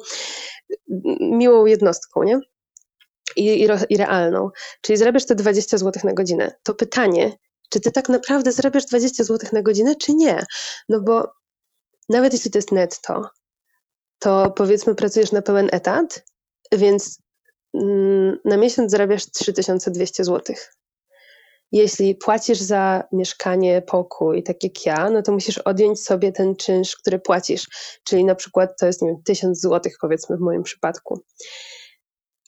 [1.20, 2.40] miłą jednostką, nie?
[3.36, 4.50] I, i, i realną.
[4.80, 6.54] Czyli zarabiasz te 20 zł na godzinę.
[6.62, 7.32] To pytanie,
[7.70, 10.44] czy ty tak naprawdę zarabiasz 20 zł na godzinę, czy nie?
[10.88, 11.32] No bo
[12.08, 13.30] nawet jeśli to jest netto,
[14.18, 16.24] to powiedzmy pracujesz na pełen etat,
[16.72, 17.18] więc
[18.44, 20.56] na miesiąc zarabiasz 3200 zł.
[21.72, 26.96] Jeśli płacisz za mieszkanie, pokój, tak jak ja, no to musisz odjąć sobie ten czynsz,
[26.96, 27.66] który płacisz.
[28.04, 31.20] Czyli na przykład to jest, nie wiem, 1000 zł, powiedzmy w moim przypadku.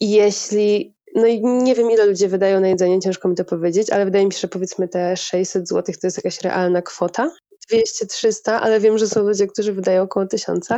[0.01, 4.05] Jeśli, no i nie wiem ile ludzie wydają na jedzenie, ciężko mi to powiedzieć, ale
[4.05, 7.31] wydaje mi się, że powiedzmy te 600 zł to jest jakaś realna kwota.
[7.73, 10.69] 200-300, ale wiem, że są ludzie, którzy wydają około 1000.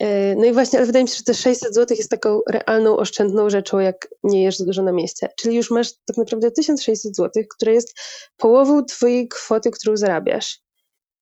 [0.00, 2.96] E, no i właśnie, ale wydaje mi się, że te 600 zł jest taką realną,
[2.96, 5.28] oszczędną rzeczą, jak nie jesz dużo na mieście.
[5.36, 7.94] Czyli już masz tak naprawdę 1600 zł, które jest
[8.36, 10.64] połową twojej kwoty, którą zarabiasz.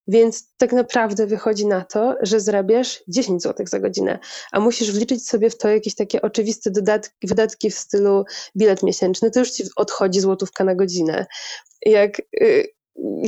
[0.08, 4.18] Więc tak naprawdę wychodzi na to, że zarabiasz 10 zł za godzinę,
[4.52, 8.24] a musisz wliczyć sobie w to jakieś takie oczywiste dodatki, wydatki w stylu
[8.56, 11.26] bilet miesięczny, to już ci odchodzi złotówka na godzinę.
[11.86, 12.66] Jak y,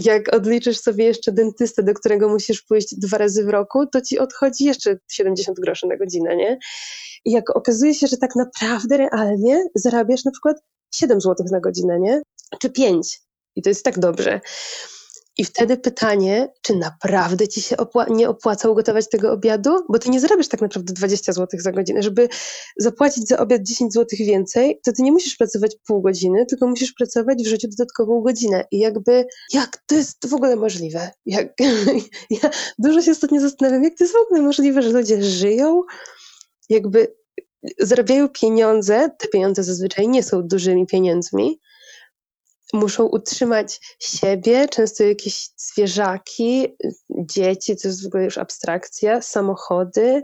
[0.04, 4.18] jak odliczysz sobie jeszcze dentystę, do którego musisz pójść dwa razy w roku, to ci
[4.18, 6.58] odchodzi jeszcze 70 groszy na godzinę, nie?
[7.24, 10.56] I jak okazuje się, że tak naprawdę realnie zarabiasz na przykład
[10.94, 12.22] 7 zł na godzinę, nie?
[12.60, 13.20] Czy 5.
[13.56, 14.40] I to jest tak dobrze.
[15.38, 19.70] I wtedy pytanie, czy naprawdę ci się opła nie opłaca ugotować tego obiadu?
[19.88, 22.02] Bo ty nie zarabiasz tak naprawdę 20 zł za godzinę.
[22.02, 22.28] Żeby
[22.76, 26.92] zapłacić za obiad 10 zł więcej, to ty nie musisz pracować pół godziny, tylko musisz
[26.92, 28.64] pracować w życiu dodatkową godzinę.
[28.70, 31.10] I jakby, jak to jest w ogóle możliwe?
[31.26, 31.52] Jak,
[32.42, 35.82] ja dużo się ostatnio zastanawiam, jak to jest w ogóle możliwe, że ludzie żyją,
[36.68, 37.14] jakby
[37.80, 41.60] zarabiają pieniądze, te pieniądze zazwyczaj nie są dużymi pieniędzmi,
[42.74, 46.76] muszą utrzymać siebie, często jakieś zwierzaki,
[47.10, 50.22] dzieci, to jest w ogóle już abstrakcja, samochody,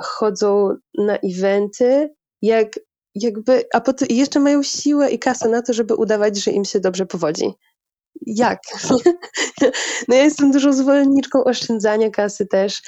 [0.00, 2.80] chodzą na eventy, jak,
[3.14, 6.80] jakby, a potem jeszcze mają siłę i kasę na to, żeby udawać, że im się
[6.80, 7.52] dobrze powodzi.
[8.26, 8.60] Jak?
[10.08, 12.82] No ja jestem dużą zwolenniczką oszczędzania kasy też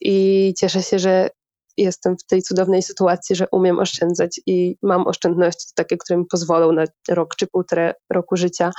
[0.00, 1.30] i cieszę się, że
[1.76, 6.72] jestem w tej cudownej sytuacji, że umiem oszczędzać i mam oszczędności takie, które mi pozwolą
[6.72, 8.70] na rok czy półtora roku życia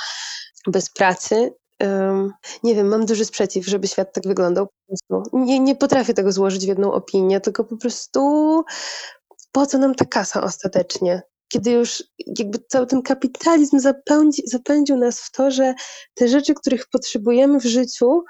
[0.67, 1.53] bez pracy.
[1.81, 2.33] Um,
[2.63, 4.67] nie wiem, mam duży sprzeciw, żeby świat tak wyglądał.
[5.33, 8.63] Nie, nie potrafię tego złożyć w jedną opinię, tylko po prostu
[9.51, 11.21] po co nam ta kasa ostatecznie?
[11.47, 12.03] Kiedy już
[12.37, 15.73] jakby cały ten kapitalizm zapędzi, zapędził nas w to, że
[16.13, 18.23] te rzeczy, których potrzebujemy w życiu,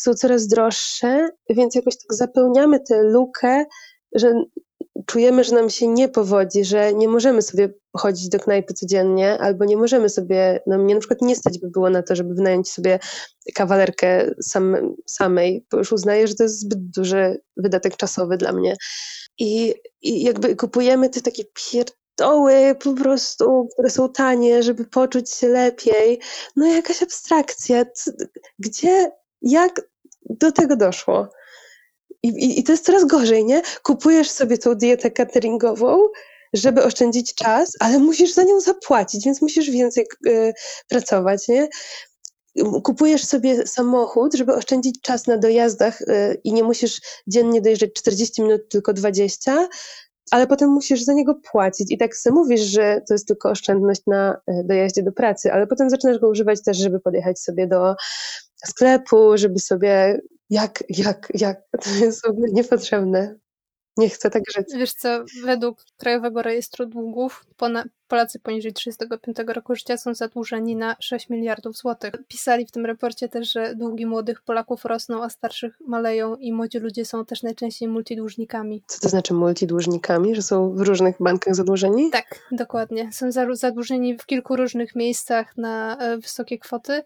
[0.00, 3.64] są coraz droższe, więc jakoś tak zapełniamy tę lukę
[4.14, 4.32] że
[5.06, 9.64] czujemy, że nam się nie powodzi, że nie możemy sobie chodzić do knajpy codziennie, albo
[9.64, 12.72] nie możemy sobie, no mnie na przykład nie stać by było na to, żeby wynająć
[12.72, 12.98] sobie
[13.54, 18.76] kawalerkę sam, samej, bo już uznaję, że to jest zbyt duży wydatek czasowy dla mnie.
[19.38, 25.48] I, i jakby kupujemy te takie pierdoły po prostu, które są tanie, żeby poczuć się
[25.48, 26.20] lepiej.
[26.56, 27.84] No jakaś abstrakcja.
[28.58, 29.10] Gdzie,
[29.42, 29.82] jak
[30.30, 31.28] do tego doszło?
[32.22, 33.62] I, i, I to jest coraz gorzej, nie?
[33.82, 35.98] Kupujesz sobie tą dietę cateringową,
[36.52, 40.52] żeby oszczędzić czas, ale musisz za nią zapłacić, więc musisz więcej y,
[40.88, 41.68] pracować, nie?
[42.84, 48.42] Kupujesz sobie samochód, żeby oszczędzić czas na dojazdach y, i nie musisz dziennie dojeżdżać 40
[48.42, 49.68] minut, tylko 20,
[50.30, 51.92] ale potem musisz za niego płacić.
[51.92, 55.66] I tak sobie mówisz, że to jest tylko oszczędność na y, dojeździe do pracy, ale
[55.66, 57.94] potem zaczynasz go używać też, żeby podjechać sobie do
[58.66, 61.62] sklepu, żeby sobie jak, jak, jak?
[61.84, 63.38] To jest niepotrzebne.
[63.96, 64.66] Nie chcę tak żyć.
[64.78, 67.46] Wiesz co, według Krajowego Rejestru Długów
[68.08, 72.12] Polacy poniżej 35 roku życia są zadłużeni na 6 miliardów złotych.
[72.28, 76.78] Pisali w tym raporcie też, że długi młodych Polaków rosną, a starszych maleją i młodzi
[76.78, 78.82] ludzie są też najczęściej multidłużnikami.
[78.86, 80.34] Co to znaczy multidłużnikami?
[80.34, 82.10] Że są w różnych bankach zadłużeni?
[82.10, 83.12] Tak, dokładnie.
[83.12, 87.02] Są zadłużeni w kilku różnych miejscach na e, wysokie kwoty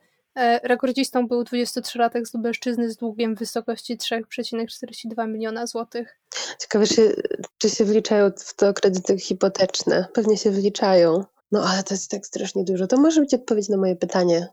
[0.62, 6.20] rekordzistą był 23-latek z Lubelszczyzny z długiem w wysokości 3,42 miliona złotych.
[6.60, 7.22] Ciekawe, czy,
[7.58, 10.06] czy się wliczają w to kredyty hipoteczne.
[10.14, 11.24] Pewnie się wliczają.
[11.52, 12.86] No ale to jest tak strasznie dużo.
[12.86, 14.48] To może być odpowiedź na moje pytanie.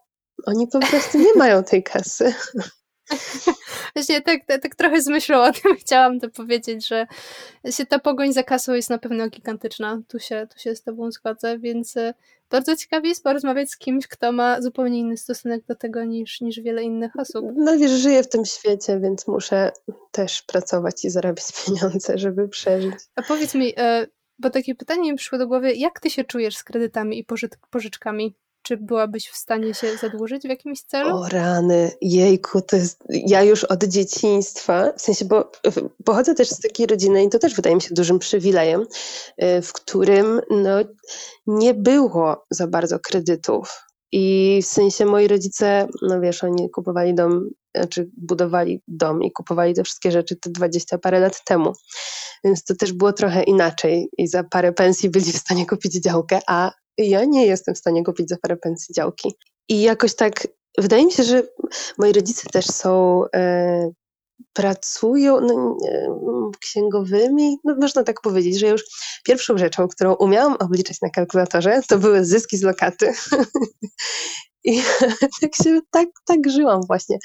[0.46, 2.34] Oni po prostu nie mają tej kasy.
[3.96, 7.08] Właśnie tak, tak, tak, trochę z myślą o tym chciałam to powiedzieć, że
[7.70, 10.02] się ta pogoń za kasą jest na pewno gigantyczna.
[10.08, 12.14] Tu się, tu się z tobą zgodzę, więc e,
[12.50, 16.60] bardzo ciekawie jest porozmawiać z kimś, kto ma zupełnie inny stosunek do tego niż, niż
[16.60, 17.46] wiele innych osób.
[17.56, 19.72] No wiesz, żyję w tym świecie, więc muszę
[20.12, 22.96] też pracować i zarabiać pieniądze, żeby przeżyć.
[23.16, 24.08] A powiedz mi, e,
[24.40, 27.26] bo takie pytanie mi przyszło do głowy, jak ty się czujesz z kredytami i
[27.70, 28.36] pożyczkami?
[28.64, 31.18] Czy byłabyś w stanie się zadłużyć w jakimś celu?
[31.18, 35.52] O rany, jejku, to jest, ja już od dzieciństwa, w sensie, bo
[36.06, 39.74] pochodzę też z takiej rodziny i to też wydaje mi się dużym przywilejem, y, w
[39.74, 40.78] którym no,
[41.48, 43.84] nie było za bardzo kredytów.
[44.12, 49.74] I w sensie moi rodzice, no wiesz, oni kupowali dom, znaczy budowali dom i kupowali
[49.74, 51.74] te wszystkie rzeczy te 20 parę lat temu.
[52.44, 56.40] Więc to też było trochę inaczej i za parę pensji byli w stanie kupić działkę,
[56.48, 59.36] a ja nie jestem w stanie kupić za parę pensji działki.
[59.70, 61.44] I jakoś tak, wydaje mi się, że
[61.98, 63.92] moi rodzice też są, e,
[64.54, 65.78] pracują no,
[66.62, 68.84] księgowymi, no można tak powiedzieć, że już
[69.24, 73.14] pierwszą rzeczą, którą umiałam obliczać na kalkulatorze, to były zyski z lokaty.
[74.64, 74.82] I
[75.42, 77.18] tak się, tak, tak żyłam właśnie.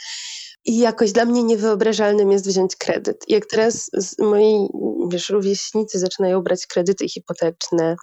[0.67, 3.25] I jakoś dla mnie niewyobrażalnym jest wziąć kredyt.
[3.29, 4.69] Jak teraz moi
[5.09, 7.97] wiesz, rówieśnicy zaczynają brać kredyty hipoteczne,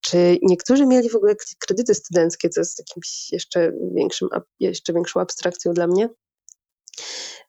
[0.00, 4.28] czy niektórzy mieli w ogóle kredyty studenckie, co jest jakimś jeszcze, większym,
[4.60, 6.08] jeszcze większą abstrakcją dla mnie.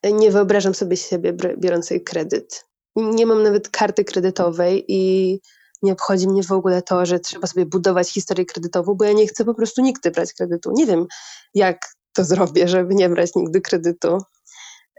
[0.04, 2.66] Nie wyobrażam sobie siebie biorącej kredyt.
[2.96, 5.40] Nie mam nawet karty kredytowej i
[5.82, 9.26] nie obchodzi mnie w ogóle to, że trzeba sobie budować historię kredytową, bo ja nie
[9.26, 10.70] chcę po prostu nigdy brać kredytu.
[10.74, 11.06] Nie wiem,
[11.54, 11.78] jak
[12.12, 14.18] to zrobię, żeby nie brać nigdy kredytu.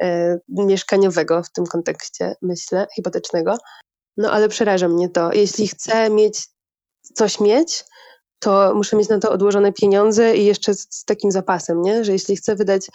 [0.02, 3.58] E, mieszkaniowego w tym kontekście, myślę, hipotecznego.
[4.18, 5.34] No ale przeraża mnie to.
[5.34, 6.48] Jeśli chcę mieć
[7.16, 7.86] coś mieć,
[8.40, 12.04] to muszę mieć na to odłożone pieniądze i jeszcze z, z takim zapasem, nie?
[12.04, 12.88] Że jeśli chcę wydać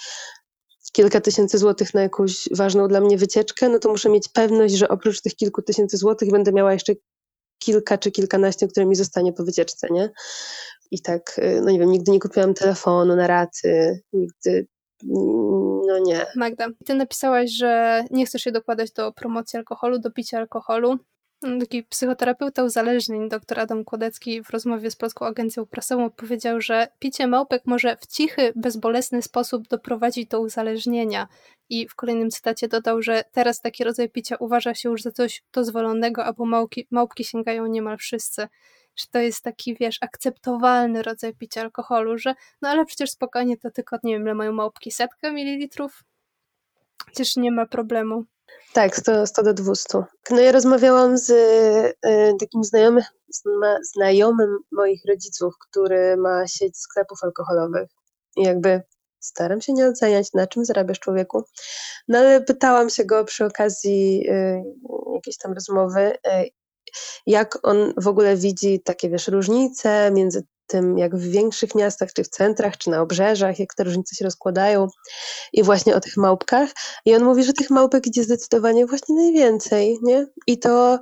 [0.92, 4.88] kilka tysięcy złotych na jakąś ważną dla mnie wycieczkę, no to muszę mieć pewność, że
[4.88, 6.92] oprócz tych kilku tysięcy złotych będę miała jeszcze
[7.58, 10.10] kilka czy kilkanaście, które mi zostanie po wycieczce, nie?
[10.90, 14.66] I tak, y, no nie wiem, nigdy nie kupiłam telefonu na raty, nigdy,
[15.86, 16.26] no nie.
[16.36, 20.98] Magda, ty napisałaś, że nie chcesz się dokładać do promocji alkoholu, do picia alkoholu.
[21.60, 27.26] Taki psychoterapeuta uzależnień, dr Adam Kłodecki w rozmowie z Polską Agencją Prasową powiedział, że picie
[27.26, 31.28] małpek może w cichy, bezbolesny sposób doprowadzić do uzależnienia.
[31.68, 35.44] I w kolejnym cytacie dodał, że teraz taki rodzaj picia uważa się już za coś
[35.52, 38.48] dozwolonego, albo małki, małpki sięgają niemal wszyscy.
[38.96, 43.70] Że to jest taki, wiesz, akceptowalny rodzaj picia alkoholu, że no ale przecież spokojnie to
[43.70, 46.04] tylko, nie wiem, ile mają małpki, setkę mililitrów?
[47.06, 48.24] Przecież nie ma problemu.
[48.72, 50.02] Tak, 100, 100 do 200.
[50.30, 51.94] No ja rozmawiałam z y,
[52.40, 53.04] takim znajomym,
[53.94, 57.88] znajomym moich rodziców, który ma sieć sklepów alkoholowych.
[58.36, 58.82] I jakby
[59.20, 61.44] staram się nie oceniać, na czym zarabiasz człowieku.
[62.08, 64.62] No ale pytałam się go przy okazji y,
[65.14, 66.50] jakiejś tam rozmowy, y,
[67.26, 72.24] jak on w ogóle widzi takie, wiesz, różnice między tym, jak w większych miastach, czy
[72.24, 74.88] w centrach, czy na obrzeżach, jak te różnice się rozkładają
[75.52, 76.70] i właśnie o tych małpkach.
[77.04, 80.26] I on mówi, że tych małpek idzie zdecydowanie właśnie najwięcej, nie?
[80.46, 80.98] I to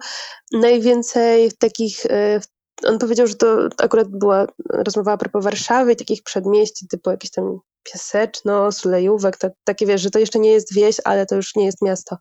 [0.53, 2.41] najwięcej w takich, e,
[2.85, 7.31] on powiedział, że to akurat była rozmowa a propos Warszawy i takich przedmieści typu jakieś
[7.31, 11.65] tam Piaseczno, Sulejówek, takie wiesz, że to jeszcze nie jest wieś, ale to już nie
[11.65, 12.17] jest miasto.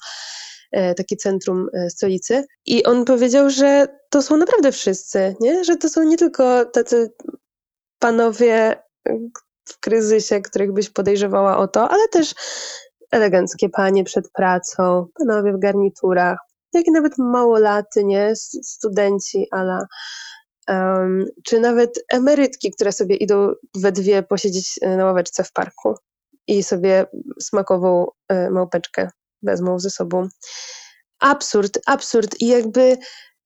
[0.72, 2.46] E, takie centrum e, stolicy.
[2.66, 5.64] I on powiedział, że to są naprawdę wszyscy, nie?
[5.64, 7.14] że to są nie tylko tacy
[8.00, 8.76] panowie
[9.66, 12.34] w kryzysie, których byś podejrzewała o to, ale też
[13.12, 16.38] eleganckie panie przed pracą, panowie w garniturach,
[16.74, 18.34] jak i nawet małolaty, nie?
[18.64, 19.88] Studenci, ala
[20.68, 25.96] um, czy nawet emerytki, które sobie idą we dwie posiedzieć e, na ławeczce w parku
[26.48, 27.06] i sobie
[27.40, 28.08] smakową
[28.52, 29.10] małpeczkę
[29.44, 30.28] wezmą ze sobą.
[31.20, 32.42] Absurd, absurd.
[32.42, 32.98] I jakby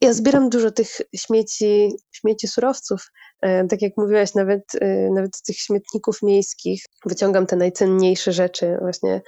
[0.01, 3.11] ja zbieram dużo tych śmieci, śmieci surowców.
[3.41, 8.77] E, tak jak mówiłaś, nawet, e, nawet z tych śmietników miejskich wyciągam te najcenniejsze rzeczy,
[8.81, 9.21] właśnie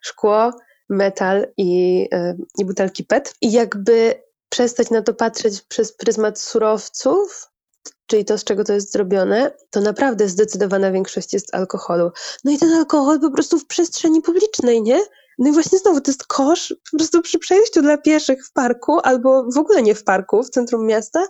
[0.00, 0.52] szkło,
[0.88, 3.34] metal i, e, i butelki PET.
[3.40, 7.48] I jakby przestać na to patrzeć przez pryzmat surowców,
[8.06, 12.10] czyli to, z czego to jest zrobione, to naprawdę zdecydowana większość jest alkoholu.
[12.44, 15.00] No i ten alkohol po prostu w przestrzeni publicznej, nie?
[15.38, 19.00] No i właśnie znowu to jest kosz po prostu przy przejściu dla pieszych w parku,
[19.02, 21.26] albo w ogóle nie w parku, w centrum miasta.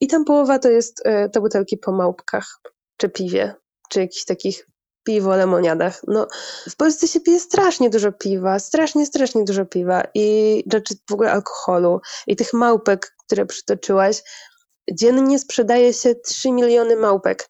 [0.00, 1.02] I tam połowa to jest
[1.32, 2.60] te butelki po małpkach,
[2.96, 3.54] czy piwie,
[3.88, 4.66] czy jakichś takich
[5.04, 6.00] piwo, lemoniadach.
[6.06, 6.26] No,
[6.70, 11.32] w Polsce się pije strasznie dużo piwa, strasznie, strasznie dużo piwa i rzeczy w ogóle
[11.32, 14.22] alkoholu i tych małpek, które przytoczyłaś.
[14.92, 17.48] Dziennie sprzedaje się 3 miliony małpek,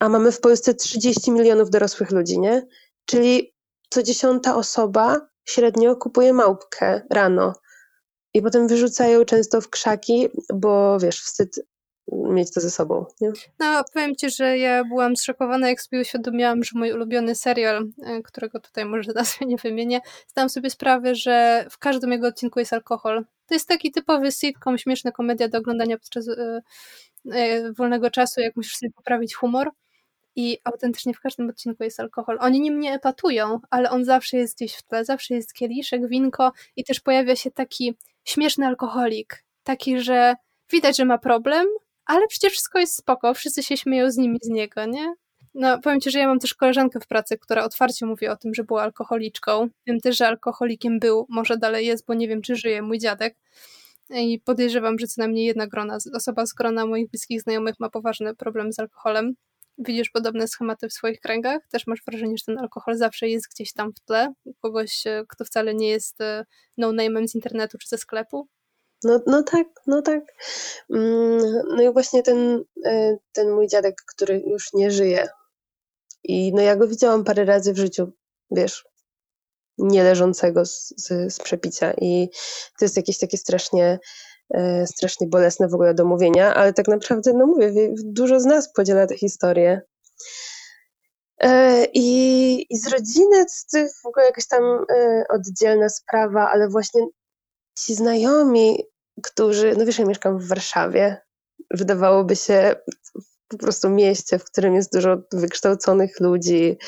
[0.00, 2.66] a mamy w Polsce 30 milionów dorosłych ludzi, nie?
[3.04, 3.54] Czyli
[3.90, 7.52] co dziesiąta osoba średnio kupuje małpkę rano
[8.34, 11.60] i potem wyrzucają często w krzaki, bo wiesz, wstyd
[12.12, 13.06] mieć to ze sobą.
[13.20, 13.32] Nie?
[13.58, 18.22] No, powiem ci, że ja byłam zszokowana, jak sobie uświadomiłam, że mój ulubiony serial, e,
[18.22, 22.72] którego tutaj może nazwę nie wymienię, zdałam sobie sprawę, że w każdym jego odcinku jest
[22.72, 23.24] alkohol.
[23.46, 26.62] To jest taki typowy sitcom, śmieszna komedia do oglądania podczas e,
[27.32, 29.70] e, wolnego czasu, jak musisz sobie poprawić humor
[30.36, 32.38] i autentycznie w każdym odcinku jest alkohol.
[32.40, 36.52] Oni nim nie epatują, ale on zawsze jest gdzieś w tle, zawsze jest kieliszek, winko
[36.76, 40.34] i też pojawia się taki śmieszny alkoholik, taki, że
[40.72, 41.66] widać, że ma problem,
[42.06, 45.14] ale przecież wszystko jest spoko, wszyscy się śmieją z nimi z niego, nie?
[45.54, 48.54] No, powiem Ci, że ja mam też koleżankę w pracy, która otwarcie mówi o tym,
[48.54, 49.68] że była alkoholiczką.
[49.86, 53.36] Wiem też, że alkoholikiem był, może dalej jest, bo nie wiem, czy żyje mój dziadek.
[54.10, 58.34] I podejrzewam, że co najmniej jedna grona, osoba z grona moich bliskich znajomych ma poważny
[58.34, 59.34] problem z alkoholem.
[59.78, 61.68] Widzisz podobne schematy w swoich kręgach?
[61.72, 64.32] Też masz wrażenie, że ten alkohol zawsze jest gdzieś tam w tle?
[64.62, 66.44] Kogoś, e, kto wcale nie jest e,
[66.76, 68.48] no-name'em z internetu czy ze sklepu?
[69.04, 70.22] No, no tak, no tak.
[70.90, 75.28] Mm, no i właśnie ten, e, ten mój dziadek, który już nie żyje.
[76.24, 78.12] I no ja go widziałam parę razy w życiu,
[78.50, 78.84] wiesz,
[79.78, 81.92] nie leżącego z, z, z przepicia.
[82.00, 82.28] I
[82.78, 83.98] to jest jakieś takie strasznie
[84.86, 87.72] strasznie bolesne w ogóle do mówienia, ale tak naprawdę, no mówię,
[88.04, 89.80] dużo z nas podziela tę historię.
[91.40, 97.06] E, I, I z rodziny to w ogóle jakaś tam e, oddzielna sprawa, ale właśnie
[97.78, 98.84] ci znajomi,
[99.22, 101.20] którzy, no wiesz, ja mieszkam w Warszawie,
[101.70, 102.76] wydawałoby się
[103.48, 106.78] po prostu mieście, w którym jest dużo wykształconych ludzi.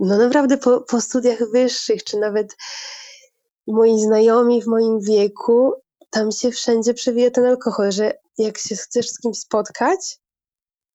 [0.00, 2.56] No naprawdę po, po studiach wyższych, czy nawet
[3.66, 5.72] moi znajomi w moim wieku
[6.12, 10.18] tam się wszędzie przewija ten alkohol, że jak się chcesz z kimś spotkać,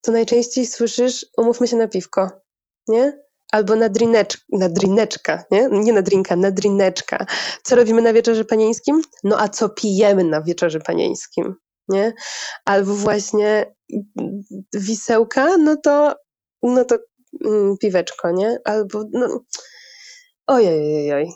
[0.00, 2.30] to najczęściej słyszysz, umówmy się na piwko,
[2.88, 3.28] nie?
[3.52, 5.68] albo na, drinecz, na drineczka, nie?
[5.70, 7.26] nie na drinka, na drineczka.
[7.62, 9.02] Co robimy na wieczorze panieńskim?
[9.24, 11.54] No a co pijemy na wieczorze panieńskim?
[11.88, 12.12] Nie?
[12.64, 13.74] Albo właśnie
[14.72, 16.14] wisełka, no to,
[16.62, 16.98] no to
[17.44, 18.58] mm, piweczko, nie?
[18.64, 19.40] Albo, no,
[20.46, 21.32] ojej, ojej,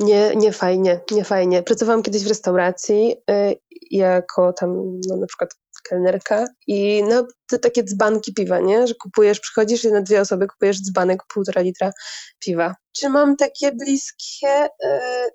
[0.00, 1.62] nie, nie fajnie, nie fajnie.
[1.62, 3.56] Pracowałam kiedyś w restauracji y,
[3.90, 5.50] jako tam no, na przykład
[5.82, 8.86] kelnerka i no, te takie dzbanki piwa, nie?
[8.86, 11.92] Że kupujesz, przychodzisz i na dwie osoby kupujesz dzbanek półtora litra
[12.38, 12.74] piwa.
[12.92, 14.64] Czy mam takie bliskie?
[14.64, 15.30] Y,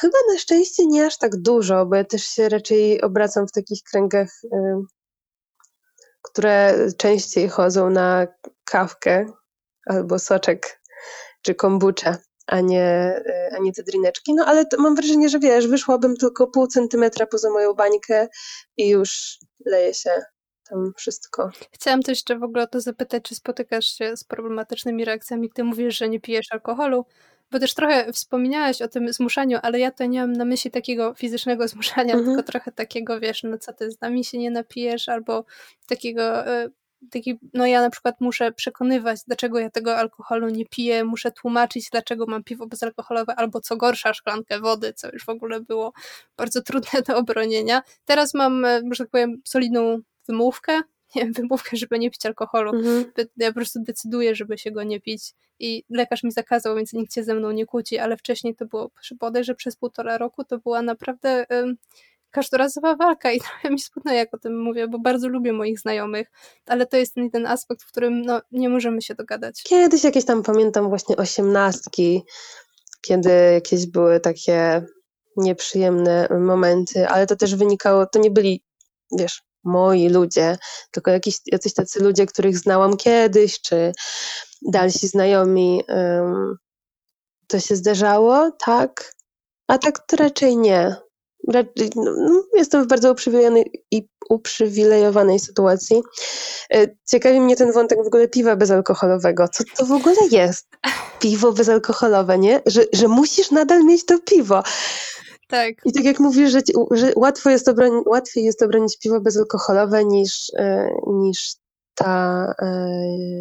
[0.00, 3.82] chyba na szczęście nie aż tak dużo, bo ja też się raczej obracam w takich
[3.82, 4.48] kręgach, y,
[6.22, 8.26] które częściej chodzą na
[8.64, 9.26] kawkę
[9.86, 10.80] albo soczek
[11.42, 12.82] czy kombucha a nie,
[13.26, 14.34] e, a nie te drineczki.
[14.34, 18.28] No ale mam wrażenie, że wiesz, wyszłabym tylko pół centymetra poza moją bańkę
[18.76, 20.10] i już leje się
[20.70, 21.50] tam wszystko.
[21.72, 25.64] Chciałam też jeszcze w ogóle o to zapytać, czy spotykasz się z problematycznymi reakcjami, gdy
[25.64, 27.06] mówisz, że nie pijesz alkoholu?
[27.50, 31.14] Bo też trochę wspominałaś o tym zmuszaniu, ale ja to nie mam na myśli takiego
[31.14, 32.24] fizycznego zmuszania, mhm.
[32.24, 35.44] tylko trochę takiego, wiesz, no co ty z nami się nie napijesz, albo
[35.88, 36.68] takiego e,
[37.10, 41.88] taki, no ja na przykład muszę przekonywać, dlaczego ja tego alkoholu nie piję, muszę tłumaczyć,
[41.92, 45.92] dlaczego mam piwo bezalkoholowe, albo co gorsza, szklankę wody, co już w ogóle było
[46.36, 47.82] bardzo trudne do obronienia.
[48.04, 49.98] Teraz mam, e, że tak powiem, solidną
[50.28, 50.80] wymówkę,
[51.14, 52.74] nie wiem, wymówkę, żeby nie pić alkoholu.
[52.76, 53.04] Mhm.
[53.36, 55.22] Ja po prostu decyduję, żeby się go nie pić
[55.58, 58.90] i lekarz mi zakazał, więc nikt się ze mną nie kłóci, ale wcześniej to było,
[59.40, 61.46] że przez półtora roku to była naprawdę
[62.30, 66.30] każdorazowa walka i trochę mi smutno jak o tym mówię, bo bardzo lubię moich znajomych,
[66.66, 69.62] ale to jest ten, ten aspekt, w którym no, nie możemy się dogadać.
[69.62, 72.22] Kiedyś jakieś tam pamiętam właśnie osiemnastki,
[73.00, 74.86] kiedy jakieś były takie
[75.36, 78.64] nieprzyjemne momenty, ale to też wynikało, to nie byli,
[79.18, 80.56] wiesz, moi ludzie,
[80.90, 83.92] tylko jakiś, jacyś tacy ludzie, których znałam kiedyś, czy
[84.62, 85.82] dalsi znajomi.
[85.88, 86.56] Um,
[87.46, 89.14] to się zdarzało, tak,
[89.66, 90.96] a tak to raczej nie.
[91.48, 91.62] No,
[91.96, 93.84] no, jestem w bardzo uprzywilejowanej,
[94.30, 96.02] uprzywilejowanej sytuacji.
[96.74, 99.48] E, ciekawi mnie ten wątek w ogóle piwa bezalkoholowego.
[99.48, 100.68] Co to w ogóle jest?
[101.20, 102.60] Piwo bezalkoholowe, nie?
[102.66, 104.62] Że, że musisz nadal mieć to piwo.
[105.48, 105.74] Tak.
[105.84, 106.60] I tak jak mówisz, że,
[106.90, 111.54] że łatwo jest obroni, łatwiej jest obronić piwo bezalkoholowe niż, e, niż
[111.94, 112.66] ta, e,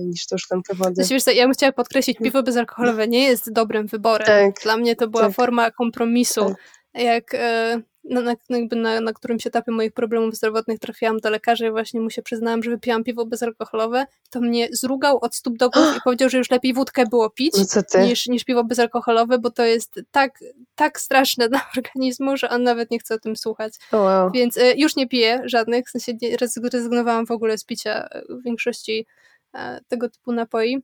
[0.06, 0.96] niż tą szklankę wody.
[0.96, 4.28] Znaczy, wiesz co, ja bym chciała podkreślić, piwo bezalkoholowe nie jest dobrym wyborem.
[4.28, 4.64] Tak.
[4.64, 5.36] Dla mnie to była tak.
[5.36, 6.46] forma kompromisu.
[6.46, 6.58] Tak.
[6.94, 7.36] Jak
[8.04, 12.02] na, na, jakby na, na którymś etapie moich problemów zdrowotnych trafiłam do lekarza i właśnie
[12.02, 16.02] mu się przyznałam, że wypiłam piwo bezalkoholowe, to mnie zrugał od stóp do głów i
[16.06, 17.54] powiedział, że już lepiej wódkę było pić
[17.94, 20.40] no niż, niż piwo bezalkoholowe, bo to jest tak,
[20.76, 23.74] tak straszne dla organizmu, że on nawet nie chce o tym słuchać.
[23.92, 24.32] Oh wow.
[24.32, 26.14] Więc y, już nie piję żadnych, w sensie
[26.72, 29.06] rezygnowałam w ogóle z picia e, większości
[29.56, 30.82] y, tego typu napoi.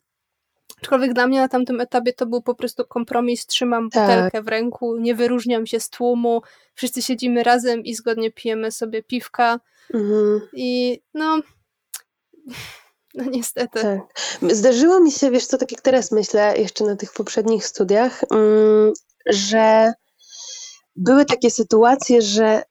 [0.81, 3.45] Aczkolwiek dla mnie na tamtym etapie to był po prostu kompromis.
[3.45, 4.03] Trzymam tak.
[4.03, 6.41] butelkę w ręku, nie wyróżniam się z tłumu,
[6.73, 9.59] wszyscy siedzimy razem i zgodnie pijemy sobie piwka.
[9.93, 10.41] Mhm.
[10.53, 11.39] I no,
[13.13, 13.81] no niestety.
[13.81, 14.51] Tak.
[14.51, 18.93] Zdarzyło mi się, wiesz co, tak jak teraz myślę, jeszcze na tych poprzednich studiach, mm,
[19.25, 19.93] że
[20.95, 22.63] były takie sytuacje, że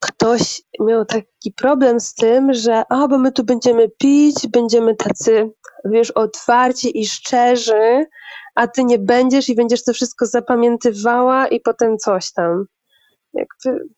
[0.00, 5.50] ktoś miał taki problem z tym, że a, bo my tu będziemy pić, będziemy tacy,
[5.84, 8.06] wiesz, otwarci i szczerzy,
[8.54, 12.64] a ty nie będziesz i będziesz to wszystko zapamiętywała i potem coś tam.
[13.34, 13.88] Jakby...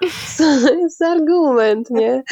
[0.36, 2.22] Co jest argument, nie?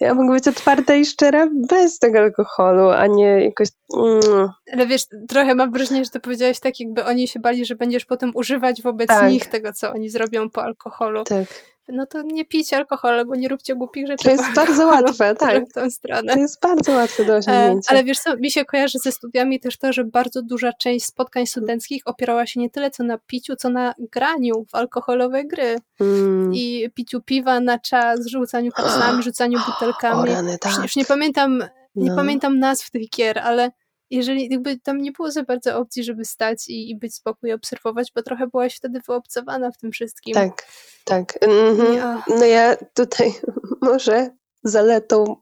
[0.00, 3.68] Ja mogę być otwarta i szczera bez tego alkoholu, a nie jakoś...
[3.96, 4.48] Mm.
[4.72, 8.04] Ale wiesz, trochę mam wrażenie, że to powiedziałeś tak, jakby oni się bali, że będziesz
[8.04, 9.30] potem używać wobec tak.
[9.30, 11.24] nich tego, co oni zrobią po alkoholu.
[11.24, 11.46] Tak
[11.92, 14.24] no to nie pijcie alkoholu, bo nie róbcie głupich rzeczy.
[14.24, 15.68] To jest bardzo łatwe, tak.
[15.68, 16.34] W tą stronę.
[16.34, 17.90] To jest bardzo łatwe do e, osiągnięcia.
[17.90, 21.46] Ale wiesz co, mi się kojarzy ze studiami też to, że bardzo duża część spotkań
[21.46, 25.76] studenckich opierała się nie tyle co na piciu, co na graniu w alkoholowe gry.
[26.00, 26.54] Mm.
[26.54, 30.30] I piciu piwa na czas, rzucaniu kapslami, rzucaniu butelkami.
[30.30, 30.72] O, rany, tak.
[30.72, 31.64] już, już nie pamiętam,
[31.94, 32.16] nie no.
[32.16, 33.70] pamiętam nazw tych gier, ale
[34.12, 37.52] jeżeli jakby tam nie było za bardzo opcji, żeby stać i, i być spokój i
[37.52, 40.34] obserwować, bo trochę byłaś wtedy wyobcowana w tym wszystkim.
[40.34, 40.66] Tak,
[41.04, 41.38] tak.
[41.40, 41.94] Mhm.
[41.94, 42.22] Ja.
[42.28, 43.32] No ja tutaj
[43.82, 44.30] może
[44.64, 45.36] zaletą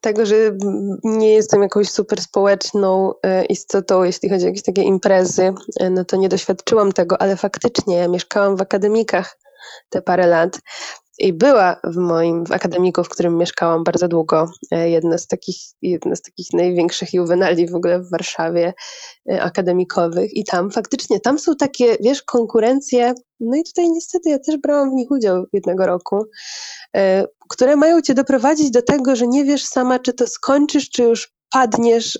[0.00, 0.36] tego, że
[1.04, 6.04] nie jestem jakąś super społeczną e, istotą, jeśli chodzi o jakieś takie imprezy, e, no
[6.04, 9.38] to nie doświadczyłam tego, ale faktycznie ja mieszkałam w akademikach
[9.88, 10.60] te parę lat
[11.22, 15.56] i była w moim, w akademiku, w którym mieszkałam bardzo długo, e, jedna z takich,
[15.82, 18.74] jedna z takich największych juwenali w ogóle w Warszawie
[19.30, 20.36] e, akademikowych.
[20.36, 24.90] I tam faktycznie, tam są takie, wiesz, konkurencje, no i tutaj niestety ja też brałam
[24.90, 26.24] w nich udział jednego roku,
[26.96, 31.02] e, które mają cię doprowadzić do tego, że nie wiesz sama, czy to skończysz, czy
[31.02, 32.18] już padniesz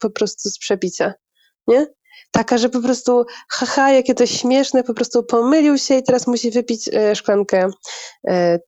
[0.00, 1.14] po prostu z przebicia,
[1.68, 1.86] nie?
[2.30, 6.50] Taka, że po prostu haha, jakie to śmieszne, po prostu pomylił się i teraz musi
[6.50, 7.68] wypić y, szklankę
[8.30, 8.60] y,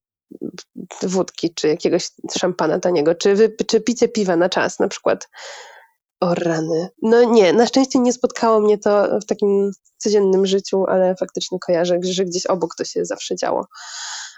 [1.03, 5.29] wódki, czy jakiegoś szampana taniego, czy, czy picie piwa na czas na przykład.
[6.21, 6.89] O rany.
[7.03, 11.99] No nie, na szczęście nie spotkało mnie to w takim codziennym życiu, ale faktycznie kojarzę,
[12.03, 13.67] że gdzieś obok to się zawsze działo.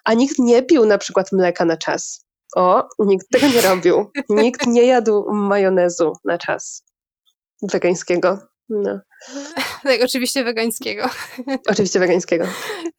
[0.04, 2.24] A nikt nie pił na przykład mleka na czas.
[2.56, 4.10] O, nikt tego nie robił.
[4.28, 6.84] Nikt nie jadł majonezu na czas
[7.62, 8.38] wegańskiego.
[8.70, 9.00] No.
[9.82, 11.08] Tak, oczywiście wegańskiego.
[11.70, 12.44] Oczywiście wegańskiego.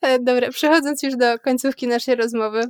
[0.01, 2.61] E, dobra, przechodząc już do końcówki naszej rozmowy,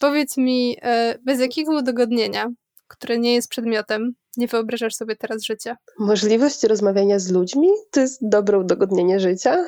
[0.00, 2.46] powiedz mi, e, bez jakiego udogodnienia,
[2.88, 5.76] które nie jest przedmiotem, nie wyobrażasz sobie teraz życia?
[5.98, 9.64] Możliwość rozmawiania z ludźmi to jest dobre udogodnienie życia.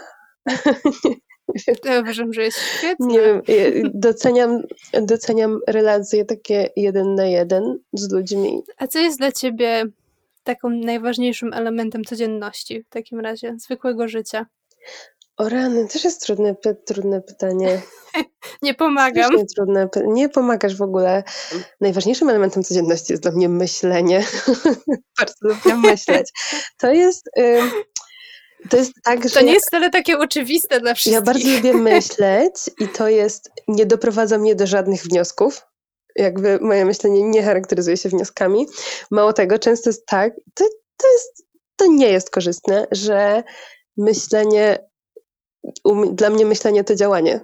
[1.84, 3.06] Ja uważam, że jest świetnie.
[3.06, 3.42] Nie wiem,
[3.94, 4.62] doceniam,
[5.02, 8.62] doceniam relacje takie jeden na jeden z ludźmi.
[8.76, 9.84] A co jest dla ciebie
[10.48, 14.46] taką najważniejszym elementem codzienności w takim razie, zwykłego życia?
[15.36, 16.54] O rany, też jest trudne,
[16.86, 17.82] trudne pytanie.
[18.62, 19.36] nie pomagam.
[19.36, 21.22] Nie, trudne, nie pomagasz w ogóle.
[21.80, 24.24] Najważniejszym elementem codzienności jest dla mnie myślenie.
[25.18, 26.30] Bardzo lubię myśleć.
[26.78, 27.28] To jest...
[27.38, 27.60] Y
[28.70, 29.34] to jest tak, że.
[29.34, 31.12] To nie jest wcale takie oczywiste dla wszystkich.
[31.12, 33.50] Ja bardzo lubię myśleć i to jest.
[33.68, 35.62] Nie doprowadza mnie do żadnych wniosków.
[36.18, 38.66] Jakby moje myślenie nie charakteryzuje się wnioskami.
[39.10, 40.64] Mało tego, często jest tak, to,
[40.96, 41.46] to, jest,
[41.76, 43.42] to nie jest korzystne, że
[43.96, 44.78] myślenie,
[45.84, 47.40] um, dla mnie myślenie to działanie.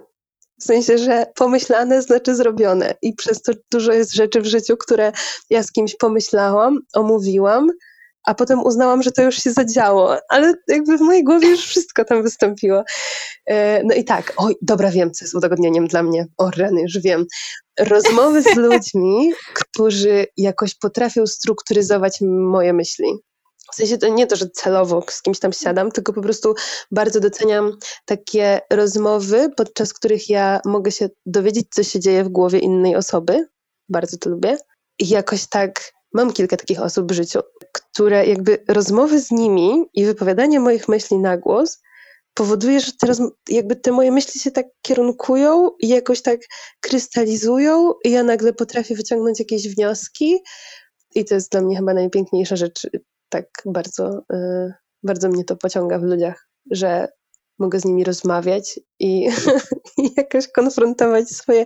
[0.59, 2.93] W sensie, że pomyślane znaczy zrobione.
[3.01, 5.11] I przez to dużo jest rzeczy w życiu, które
[5.49, 7.71] ja z kimś pomyślałam, omówiłam,
[8.25, 12.05] a potem uznałam, że to już się zadziało, ale jakby w mojej głowie już wszystko
[12.05, 12.83] tam wystąpiło.
[13.45, 16.27] E, no i tak, oj, dobra, wiem, co jest udogodnieniem dla mnie.
[16.37, 17.25] O, rany, już wiem.
[17.79, 23.07] Rozmowy z ludźmi, którzy jakoś potrafią strukturyzować moje myśli.
[23.71, 26.55] W sensie to nie to, że celowo z kimś tam siadam, tylko po prostu
[26.91, 27.71] bardzo doceniam
[28.05, 33.47] takie rozmowy, podczas których ja mogę się dowiedzieć, co się dzieje w głowie innej osoby.
[33.89, 34.57] Bardzo to lubię.
[34.99, 37.39] I jakoś tak mam kilka takich osób w życiu,
[37.71, 41.81] które jakby rozmowy z nimi i wypowiadanie moich myśli na głos
[42.33, 46.39] powoduje, że teraz jakby te moje myśli się tak kierunkują i jakoś tak
[46.81, 50.37] krystalizują i ja nagle potrafię wyciągnąć jakieś wnioski
[51.15, 52.87] i to jest dla mnie chyba najpiękniejsza rzecz,
[53.29, 57.07] tak bardzo, yy, bardzo mnie to pociąga w ludziach, że
[57.59, 59.29] mogę z nimi rozmawiać i,
[60.03, 61.65] i jakoś konfrontować swoje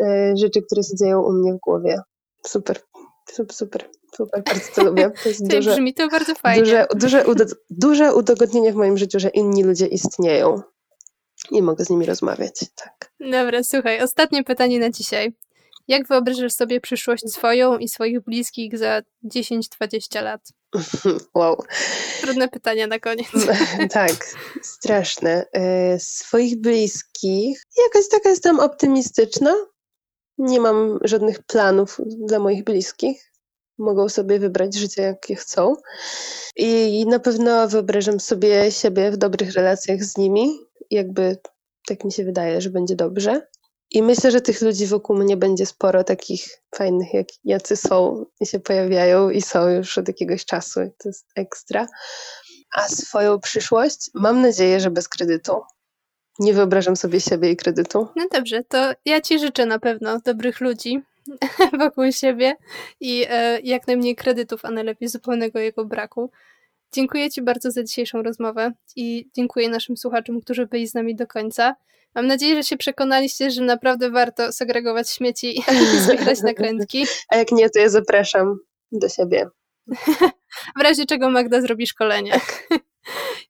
[0.00, 2.00] yy, rzeczy, które się dzieją u mnie w głowie.
[2.46, 2.80] Super.
[3.32, 5.10] Super, super, super, bardzo to lubię.
[5.22, 6.62] To jest duże, brzmi to bardzo fajnie.
[6.62, 7.24] Duże, duże,
[7.70, 10.62] duże udogodnienie w moim życiu, że inni ludzie istnieją
[11.50, 13.12] i mogę z nimi rozmawiać, tak.
[13.20, 15.34] Dobra, słuchaj, ostatnie pytanie na dzisiaj.
[15.88, 20.40] Jak wyobrażasz sobie przyszłość swoją i swoich bliskich za 10-20 lat?
[21.34, 21.64] Wow.
[22.20, 23.28] Trudne pytania na koniec.
[23.90, 24.12] tak,
[24.62, 25.46] straszne.
[25.52, 29.54] E, swoich bliskich, jakaś taka jestem optymistyczna,
[30.38, 33.32] nie mam żadnych planów dla moich bliskich.
[33.78, 35.76] Mogą sobie wybrać życie, jakie chcą.
[36.56, 40.58] I na pewno wyobrażam sobie siebie w dobrych relacjach z nimi.
[40.90, 41.38] Jakby
[41.86, 43.46] tak mi się wydaje, że będzie dobrze.
[43.90, 48.46] I myślę, że tych ludzi wokół mnie będzie sporo takich fajnych, jak jacy są i
[48.46, 50.80] się pojawiają i są już od jakiegoś czasu.
[50.98, 51.86] To jest ekstra.
[52.76, 55.52] A swoją przyszłość mam nadzieję, że bez kredytu.
[56.38, 58.08] Nie wyobrażam sobie siebie i kredytu.
[58.16, 61.02] No dobrze, to ja Ci życzę na pewno dobrych ludzi
[61.80, 62.56] wokół siebie
[63.00, 66.30] i e, jak najmniej kredytów, a najlepiej zupełnego jego braku.
[66.92, 71.26] Dziękuję Ci bardzo za dzisiejszą rozmowę i dziękuję naszym słuchaczom, którzy byli z nami do
[71.26, 71.74] końca.
[72.14, 77.06] Mam nadzieję, że się przekonaliście, że naprawdę warto segregować śmieci i zbierać nakrętki.
[77.30, 78.58] A jak nie, to ja zapraszam
[78.92, 79.48] do siebie.
[80.76, 82.32] W razie czego Magda zrobi szkolenie.
[82.32, 82.68] Tak.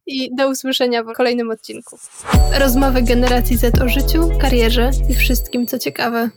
[0.07, 1.98] I do usłyszenia w kolejnym odcinku.
[2.59, 6.30] Rozmowy generacji Z o życiu, karierze i wszystkim, co ciekawe.